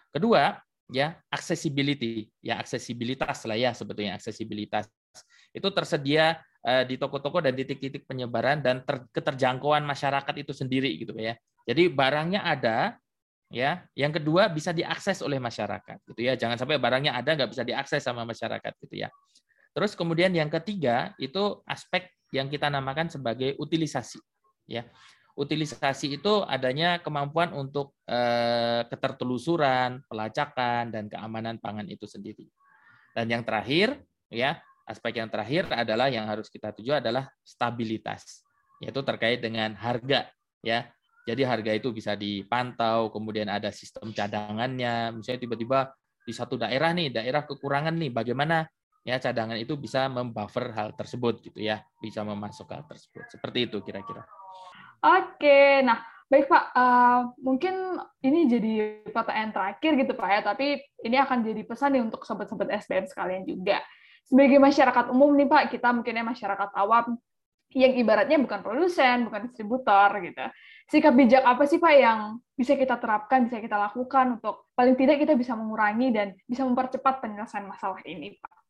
Kedua 0.08 0.56
ya 0.88 1.20
accessibility, 1.28 2.26
ya 2.40 2.58
aksesibilitas 2.58 3.44
lah 3.44 3.54
ya 3.54 3.70
sebetulnya 3.76 4.16
aksesibilitas. 4.16 4.88
Itu 5.52 5.68
tersedia 5.70 6.40
eh, 6.64 6.88
di 6.88 6.96
toko-toko 6.96 7.44
dan 7.44 7.52
titik-titik 7.52 8.08
penyebaran 8.08 8.64
dan 8.64 8.80
ter, 8.82 9.04
keterjangkauan 9.12 9.84
masyarakat 9.84 10.34
itu 10.40 10.56
sendiri 10.56 10.88
gitu 10.96 11.12
ya. 11.20 11.36
Jadi 11.68 11.86
barangnya 11.92 12.42
ada, 12.42 12.98
ya. 13.52 13.86
Yang 13.94 14.18
kedua 14.18 14.50
bisa 14.50 14.74
diakses 14.74 15.22
oleh 15.22 15.38
masyarakat 15.38 16.00
gitu 16.10 16.20
ya. 16.26 16.34
Jangan 16.34 16.58
sampai 16.58 16.80
barangnya 16.80 17.14
ada 17.14 17.38
nggak 17.38 17.50
bisa 17.54 17.62
diakses 17.62 18.02
sama 18.02 18.26
masyarakat 18.26 18.72
gitu 18.82 19.06
ya 19.06 19.12
terus 19.72 19.96
kemudian 19.96 20.32
yang 20.32 20.52
ketiga 20.52 21.16
itu 21.16 21.60
aspek 21.66 22.08
yang 22.32 22.48
kita 22.48 22.72
namakan 22.72 23.12
sebagai 23.12 23.56
utilisasi 23.60 24.20
ya. 24.68 24.88
Utilisasi 25.32 26.20
itu 26.20 26.44
adanya 26.44 27.00
kemampuan 27.00 27.56
untuk 27.56 27.96
eh, 28.04 28.84
ketertelusuran 28.84 30.04
pelacakan 30.04 30.92
dan 30.92 31.08
keamanan 31.08 31.56
pangan 31.56 31.88
itu 31.88 32.04
sendiri. 32.04 32.44
Dan 33.16 33.32
yang 33.32 33.40
terakhir 33.40 33.96
ya 34.28 34.60
aspek 34.84 35.24
yang 35.24 35.32
terakhir 35.32 35.72
adalah 35.72 36.12
yang 36.12 36.28
harus 36.28 36.52
kita 36.52 36.72
tuju 36.76 37.00
adalah 37.00 37.32
stabilitas 37.40 38.44
yaitu 38.82 39.00
terkait 39.06 39.38
dengan 39.40 39.72
harga 39.78 40.28
ya. 40.60 40.90
Jadi 41.22 41.46
harga 41.46 41.70
itu 41.70 41.94
bisa 41.94 42.18
dipantau, 42.18 43.06
kemudian 43.14 43.46
ada 43.46 43.70
sistem 43.70 44.10
cadangannya. 44.10 45.14
Misalnya 45.14 45.38
tiba-tiba 45.38 45.94
di 46.26 46.34
satu 46.34 46.58
daerah 46.58 46.90
nih, 46.90 47.14
daerah 47.14 47.46
kekurangan 47.46 47.94
nih, 47.94 48.10
bagaimana 48.10 48.66
ya 49.02 49.18
cadangan 49.18 49.58
itu 49.58 49.74
bisa 49.74 50.06
membuffer 50.06 50.70
hal 50.74 50.94
tersebut 50.94 51.42
gitu 51.42 51.58
ya, 51.58 51.82
bisa 51.98 52.22
memasuk 52.22 52.70
hal 52.70 52.86
tersebut. 52.86 53.26
Seperti 53.30 53.66
itu 53.70 53.82
kira-kira. 53.82 54.22
Oke, 55.02 55.82
nah 55.82 55.98
baik 56.30 56.46
Pak, 56.46 56.64
uh, 56.72 57.20
mungkin 57.42 57.98
ini 58.22 58.46
jadi 58.46 58.72
pertanyaan 59.10 59.50
terakhir 59.50 59.90
gitu 59.98 60.12
Pak 60.14 60.28
ya, 60.30 60.40
tapi 60.46 60.78
ini 61.02 61.16
akan 61.18 61.42
jadi 61.42 61.62
pesan 61.66 61.98
nih 61.98 62.02
untuk 62.06 62.22
sobat-sobat 62.22 62.70
SBM 62.70 63.10
sekalian 63.10 63.42
juga. 63.42 63.82
Sebagai 64.22 64.62
masyarakat 64.62 65.10
umum 65.10 65.34
nih 65.34 65.50
Pak, 65.50 65.74
kita 65.74 65.90
mungkinnya 65.90 66.22
masyarakat 66.22 66.70
awam 66.78 67.18
yang 67.74 67.92
ibaratnya 67.98 68.38
bukan 68.38 68.60
produsen, 68.62 69.26
bukan 69.26 69.50
distributor 69.50 70.08
gitu. 70.22 70.44
Sikap 70.86 71.16
bijak 71.16 71.42
apa 71.42 71.64
sih 71.66 71.80
Pak 71.80 71.94
yang 71.96 72.38
bisa 72.54 72.78
kita 72.78 73.00
terapkan, 73.00 73.48
bisa 73.48 73.58
kita 73.58 73.80
lakukan 73.80 74.38
untuk 74.38 74.70
paling 74.76 74.94
tidak 74.94 75.18
kita 75.24 75.34
bisa 75.34 75.56
mengurangi 75.58 76.14
dan 76.14 76.36
bisa 76.46 76.62
mempercepat 76.62 77.24
penyelesaian 77.24 77.66
masalah 77.66 77.98
ini, 78.06 78.38
Pak? 78.38 78.61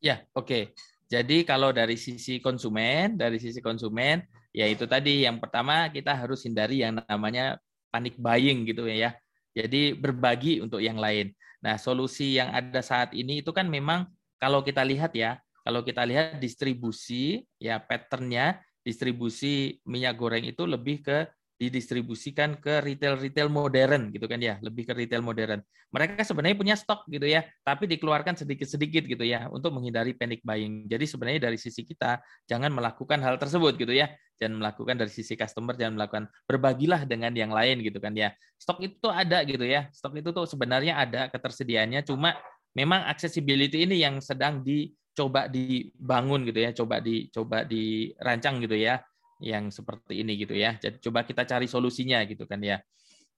Ya, 0.00 0.24
oke. 0.32 0.48
Okay. 0.48 0.62
Jadi 1.10 1.42
kalau 1.42 1.74
dari 1.74 1.98
sisi 1.98 2.38
konsumen, 2.38 3.18
dari 3.18 3.36
sisi 3.42 3.58
konsumen, 3.58 4.22
ya 4.54 4.64
itu 4.70 4.86
tadi 4.86 5.26
yang 5.26 5.42
pertama 5.42 5.90
kita 5.90 6.14
harus 6.14 6.46
hindari 6.46 6.86
yang 6.86 7.02
namanya 7.04 7.58
panik 7.90 8.14
buying 8.16 8.62
gitu 8.64 8.86
ya. 8.86 9.12
Jadi 9.52 9.92
berbagi 9.98 10.62
untuk 10.62 10.78
yang 10.78 10.96
lain. 10.96 11.34
Nah, 11.60 11.76
solusi 11.76 12.38
yang 12.38 12.54
ada 12.54 12.78
saat 12.80 13.10
ini 13.12 13.42
itu 13.42 13.50
kan 13.50 13.66
memang 13.66 14.06
kalau 14.38 14.62
kita 14.62 14.86
lihat 14.86 15.12
ya, 15.12 15.42
kalau 15.66 15.82
kita 15.82 16.06
lihat 16.06 16.38
distribusi 16.38 17.42
ya 17.60 17.82
patternnya 17.82 18.62
distribusi 18.80 19.82
minyak 19.84 20.16
goreng 20.16 20.46
itu 20.48 20.64
lebih 20.64 21.04
ke 21.04 21.28
didistribusikan 21.60 22.56
ke 22.56 22.80
retail-retail 22.80 23.52
modern 23.52 24.08
gitu 24.08 24.24
kan 24.24 24.40
ya, 24.40 24.56
lebih 24.64 24.88
ke 24.88 24.96
retail 24.96 25.20
modern. 25.20 25.60
Mereka 25.92 26.24
sebenarnya 26.24 26.56
punya 26.56 26.72
stok 26.72 27.04
gitu 27.12 27.28
ya, 27.28 27.44
tapi 27.60 27.84
dikeluarkan 27.84 28.32
sedikit-sedikit 28.40 29.04
gitu 29.04 29.20
ya 29.28 29.44
untuk 29.52 29.76
menghindari 29.76 30.16
panic 30.16 30.40
buying. 30.40 30.88
Jadi 30.88 31.04
sebenarnya 31.04 31.52
dari 31.52 31.60
sisi 31.60 31.84
kita 31.84 32.16
jangan 32.48 32.72
melakukan 32.72 33.20
hal 33.20 33.36
tersebut 33.36 33.76
gitu 33.76 33.92
ya. 33.92 34.08
Jangan 34.40 34.56
melakukan 34.56 34.96
dari 34.96 35.12
sisi 35.12 35.36
customer 35.36 35.76
jangan 35.76 36.00
melakukan 36.00 36.24
berbagilah 36.48 37.04
dengan 37.04 37.36
yang 37.36 37.52
lain 37.52 37.84
gitu 37.84 38.00
kan 38.00 38.16
ya. 38.16 38.32
Stok 38.56 38.80
itu 38.80 38.96
tuh 38.96 39.12
ada 39.12 39.44
gitu 39.44 39.68
ya. 39.68 39.92
Stok 39.92 40.16
itu 40.16 40.32
tuh 40.32 40.48
sebenarnya 40.48 40.96
ada 40.96 41.28
ketersediaannya 41.28 42.08
cuma 42.08 42.40
memang 42.72 43.04
accessibility 43.04 43.84
ini 43.84 44.00
yang 44.00 44.24
sedang 44.24 44.64
dicoba 44.64 45.44
dibangun 45.44 46.48
gitu 46.48 46.60
ya, 46.64 46.72
coba 46.72 47.04
dicoba 47.04 47.68
dirancang 47.68 48.64
gitu 48.64 48.80
ya 48.80 49.04
yang 49.40 49.72
seperti 49.72 50.20
ini 50.22 50.36
gitu 50.38 50.54
ya. 50.54 50.76
Jadi 50.76 51.00
coba 51.00 51.24
kita 51.24 51.48
cari 51.48 51.66
solusinya 51.66 52.22
gitu 52.28 52.44
kan 52.44 52.60
ya. 52.60 52.78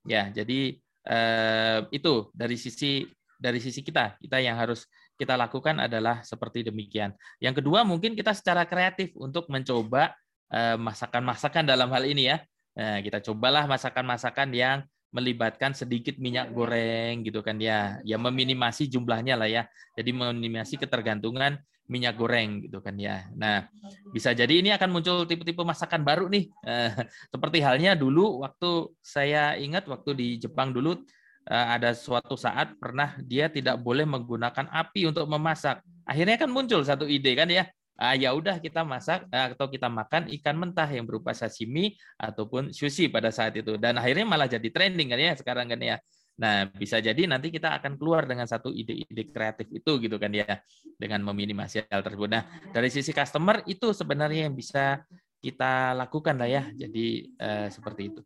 Ya, 0.02 0.28
jadi 0.34 0.76
eh, 1.06 1.78
itu 1.94 2.28
dari 2.34 2.58
sisi 2.58 3.06
dari 3.38 3.58
sisi 3.58 3.82
kita, 3.82 4.18
kita 4.22 4.38
yang 4.38 4.58
harus 4.58 4.86
kita 5.18 5.38
lakukan 5.38 5.78
adalah 5.78 6.22
seperti 6.26 6.66
demikian. 6.66 7.14
Yang 7.38 7.62
kedua 7.62 7.86
mungkin 7.86 8.18
kita 8.18 8.34
secara 8.34 8.66
kreatif 8.66 9.14
untuk 9.18 9.46
mencoba 9.50 10.14
eh, 10.50 10.76
masakan-masakan 10.78 11.66
dalam 11.66 11.90
hal 11.90 12.02
ini 12.06 12.30
ya. 12.34 12.38
Nah, 12.72 13.04
kita 13.04 13.20
cobalah 13.20 13.68
masakan-masakan 13.68 14.48
yang 14.56 14.78
melibatkan 15.12 15.76
sedikit 15.76 16.16
minyak 16.16 16.50
goreng 16.50 17.22
gitu 17.22 17.44
kan 17.44 17.60
ya. 17.60 18.00
Ya 18.02 18.16
meminimasi 18.16 18.88
jumlahnya 18.88 19.36
lah 19.36 19.48
ya. 19.48 19.62
Jadi 19.94 20.10
meminimasi 20.10 20.80
ketergantungan 20.80 21.60
minyak 21.92 22.16
goreng 22.16 22.64
gitu 22.64 22.80
kan 22.80 22.96
ya. 22.96 23.28
Nah, 23.36 23.68
bisa 24.16 24.32
jadi 24.32 24.64
ini 24.64 24.72
akan 24.72 24.88
muncul 24.88 25.28
tipe-tipe 25.28 25.60
masakan 25.60 26.00
baru 26.00 26.32
nih. 26.32 26.48
Eh, 26.64 26.90
seperti 27.28 27.60
halnya 27.60 27.92
dulu 27.92 28.40
waktu 28.40 28.88
saya 29.04 29.60
ingat 29.60 29.84
waktu 29.84 30.16
di 30.16 30.28
Jepang 30.40 30.72
dulu 30.72 30.96
eh, 31.44 31.66
ada 31.76 31.92
suatu 31.92 32.32
saat 32.32 32.72
pernah 32.80 33.20
dia 33.20 33.52
tidak 33.52 33.76
boleh 33.84 34.08
menggunakan 34.08 34.72
api 34.72 35.12
untuk 35.12 35.28
memasak. 35.28 35.84
Akhirnya 36.08 36.40
kan 36.40 36.48
muncul 36.48 36.80
satu 36.80 37.04
ide 37.04 37.36
kan 37.36 37.52
ya. 37.52 37.68
Ah, 38.02 38.18
ya 38.18 38.34
udah 38.34 38.58
kita 38.58 38.82
masak 38.82 39.30
eh, 39.30 39.54
atau 39.54 39.70
kita 39.70 39.86
makan 39.86 40.26
ikan 40.42 40.58
mentah 40.58 40.90
yang 40.90 41.06
berupa 41.06 41.30
sashimi 41.30 41.94
ataupun 42.18 42.74
sushi 42.74 43.06
pada 43.06 43.30
saat 43.30 43.54
itu 43.54 43.78
dan 43.78 43.94
akhirnya 43.94 44.26
malah 44.26 44.50
jadi 44.50 44.66
trending 44.74 45.14
kan 45.14 45.20
ya 45.22 45.32
sekarang 45.38 45.70
kan 45.70 45.78
ya. 45.78 45.96
Nah, 46.42 46.66
bisa 46.66 46.98
jadi 46.98 47.30
nanti 47.30 47.54
kita 47.54 47.78
akan 47.78 47.94
keluar 47.94 48.26
dengan 48.26 48.50
satu 48.50 48.74
ide-ide 48.74 49.30
kreatif 49.30 49.70
itu 49.70 50.02
gitu 50.02 50.18
kan 50.18 50.34
ya, 50.34 50.58
dengan 50.98 51.22
meminimasi 51.22 51.86
hal 51.86 52.02
tersebut. 52.02 52.26
Nah, 52.26 52.42
dari 52.74 52.90
sisi 52.90 53.14
customer 53.14 53.62
itu 53.70 53.94
sebenarnya 53.94 54.50
yang 54.50 54.56
bisa 54.56 55.06
kita 55.38 55.94
lakukan 55.94 56.34
lah 56.42 56.50
ya. 56.50 56.62
Jadi 56.74 57.30
eh, 57.38 57.68
seperti 57.70 58.02
itu. 58.10 58.20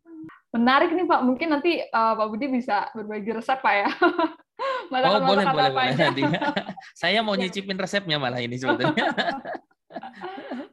Menarik 0.55 0.95
nih 0.95 1.05
Pak, 1.05 1.21
mungkin 1.27 1.47
nanti 1.53 1.83
uh, 1.83 2.13
Pak 2.15 2.27
Budi 2.31 2.47
bisa 2.47 2.87
berbagi 2.95 3.35
resep 3.35 3.59
Pak 3.59 3.73
ya. 3.77 3.87
oh 5.11 5.19
boleh 5.21 5.45
boleh 5.45 5.69
boleh 5.75 5.93
nanti. 5.99 6.23
Saya 7.03 7.19
mau 7.19 7.35
nyicipin 7.35 7.75
resepnya 7.75 8.15
malah 8.17 8.39
ini 8.39 8.55
sebetulnya. 8.55 8.95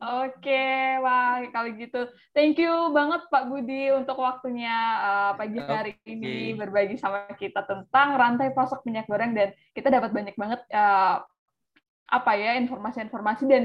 Oke, 0.05 0.65
wah 1.01 1.41
kalau 1.49 1.69
gitu, 1.81 2.05
thank 2.37 2.61
you 2.61 2.93
banget 2.93 3.25
Pak 3.33 3.49
Budi 3.49 3.89
untuk 3.89 4.21
waktunya 4.21 4.77
uh, 5.01 5.33
pagi 5.33 5.57
hari 5.65 5.97
okay. 5.97 6.13
ini 6.13 6.53
berbagi 6.53 7.01
sama 7.01 7.25
kita 7.41 7.65
tentang 7.65 8.21
rantai 8.21 8.53
pasok 8.53 8.85
minyak 8.85 9.09
goreng 9.09 9.33
dan 9.33 9.57
kita 9.73 9.89
dapat 9.89 10.13
banyak 10.13 10.37
banget 10.37 10.61
uh, 10.77 11.25
apa 12.13 12.33
ya 12.37 12.53
informasi-informasi 12.61 13.49
dan 13.49 13.65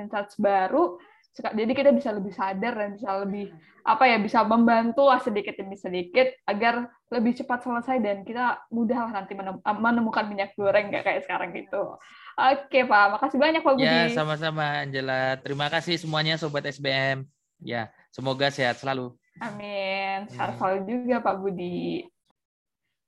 insights 0.00 0.40
baru. 0.40 0.96
Jadi 1.36 1.72
kita 1.76 1.92
bisa 1.92 2.16
lebih 2.16 2.32
sadar 2.32 2.72
dan 2.72 2.96
bisa 2.96 3.12
lebih 3.20 3.52
apa 3.84 4.08
ya 4.08 4.16
bisa 4.16 4.40
membantu 4.48 5.12
sedikit 5.20 5.60
demi 5.60 5.76
sedikit 5.76 6.32
agar 6.48 6.88
lebih 7.12 7.36
cepat 7.36 7.60
selesai 7.60 8.00
dan 8.00 8.24
kita 8.24 8.64
mudah 8.72 9.12
nanti 9.12 9.36
menemukan 9.62 10.24
minyak 10.24 10.56
goreng 10.56 10.88
kayak 10.88 11.28
sekarang 11.28 11.52
gitu. 11.52 12.00
Oke 12.36 12.84
Pak, 12.84 13.16
makasih 13.16 13.40
banyak 13.40 13.64
Pak 13.64 13.74
Budi. 13.80 13.88
Ya, 13.88 14.12
sama-sama 14.12 14.84
Angela. 14.84 15.40
Terima 15.40 15.72
kasih 15.72 15.96
semuanya 15.96 16.36
Sobat 16.36 16.68
SBM. 16.68 17.24
Ya, 17.64 17.88
semoga 18.12 18.52
sehat 18.52 18.76
selalu. 18.76 19.16
Amin. 19.40 20.28
Sehat 20.28 20.60
selalu 20.60 20.84
juga 20.84 21.24
Pak 21.24 21.36
Budi. 21.40 22.04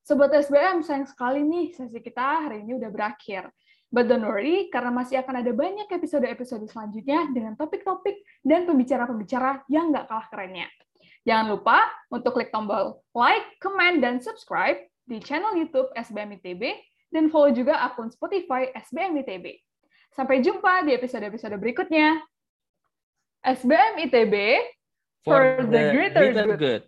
Sobat 0.01 0.33
SBM, 0.33 0.81
sayang 0.81 1.05
sekali 1.05 1.45
nih 1.45 1.77
sesi 1.77 2.01
kita 2.01 2.49
hari 2.49 2.65
ini 2.65 2.81
udah 2.81 2.89
berakhir. 2.89 3.53
But 3.93 4.09
don't 4.09 4.25
worry, 4.25 4.73
karena 4.73 4.89
masih 4.89 5.21
akan 5.21 5.45
ada 5.45 5.53
banyak 5.53 5.93
episode-episode 5.93 6.65
selanjutnya 6.65 7.29
dengan 7.29 7.53
topik-topik 7.53 8.25
dan 8.41 8.65
pembicara-pembicara 8.65 9.69
yang 9.69 9.93
nggak 9.93 10.09
kalah 10.09 10.25
kerennya. 10.33 10.73
Jangan 11.29 11.53
lupa 11.53 11.85
untuk 12.09 12.33
klik 12.33 12.49
tombol 12.49 13.05
like, 13.13 13.61
comment, 13.61 14.01
dan 14.01 14.25
subscribe 14.25 14.81
di 15.05 15.21
channel 15.21 15.53
YouTube 15.53 15.93
SBM 15.93 16.41
ITB 16.41 16.73
dan 17.09 17.33
follow 17.33 17.53
juga 17.53 17.81
akun 17.85 18.13
Spotify 18.13 18.69
SBM 18.77 19.25
ITB. 19.25 19.57
Sampai 20.13 20.43
jumpa 20.45 20.85
di 20.85 20.97
episode-episode 20.97 21.57
berikutnya. 21.61 22.21
SBM 23.45 24.03
ITB 24.09 24.35
for, 25.23 25.63
for 25.63 25.71
the, 25.71 25.79
the 25.79 25.85
greater 25.95 26.25
good. 26.35 26.59
good. 26.59 26.83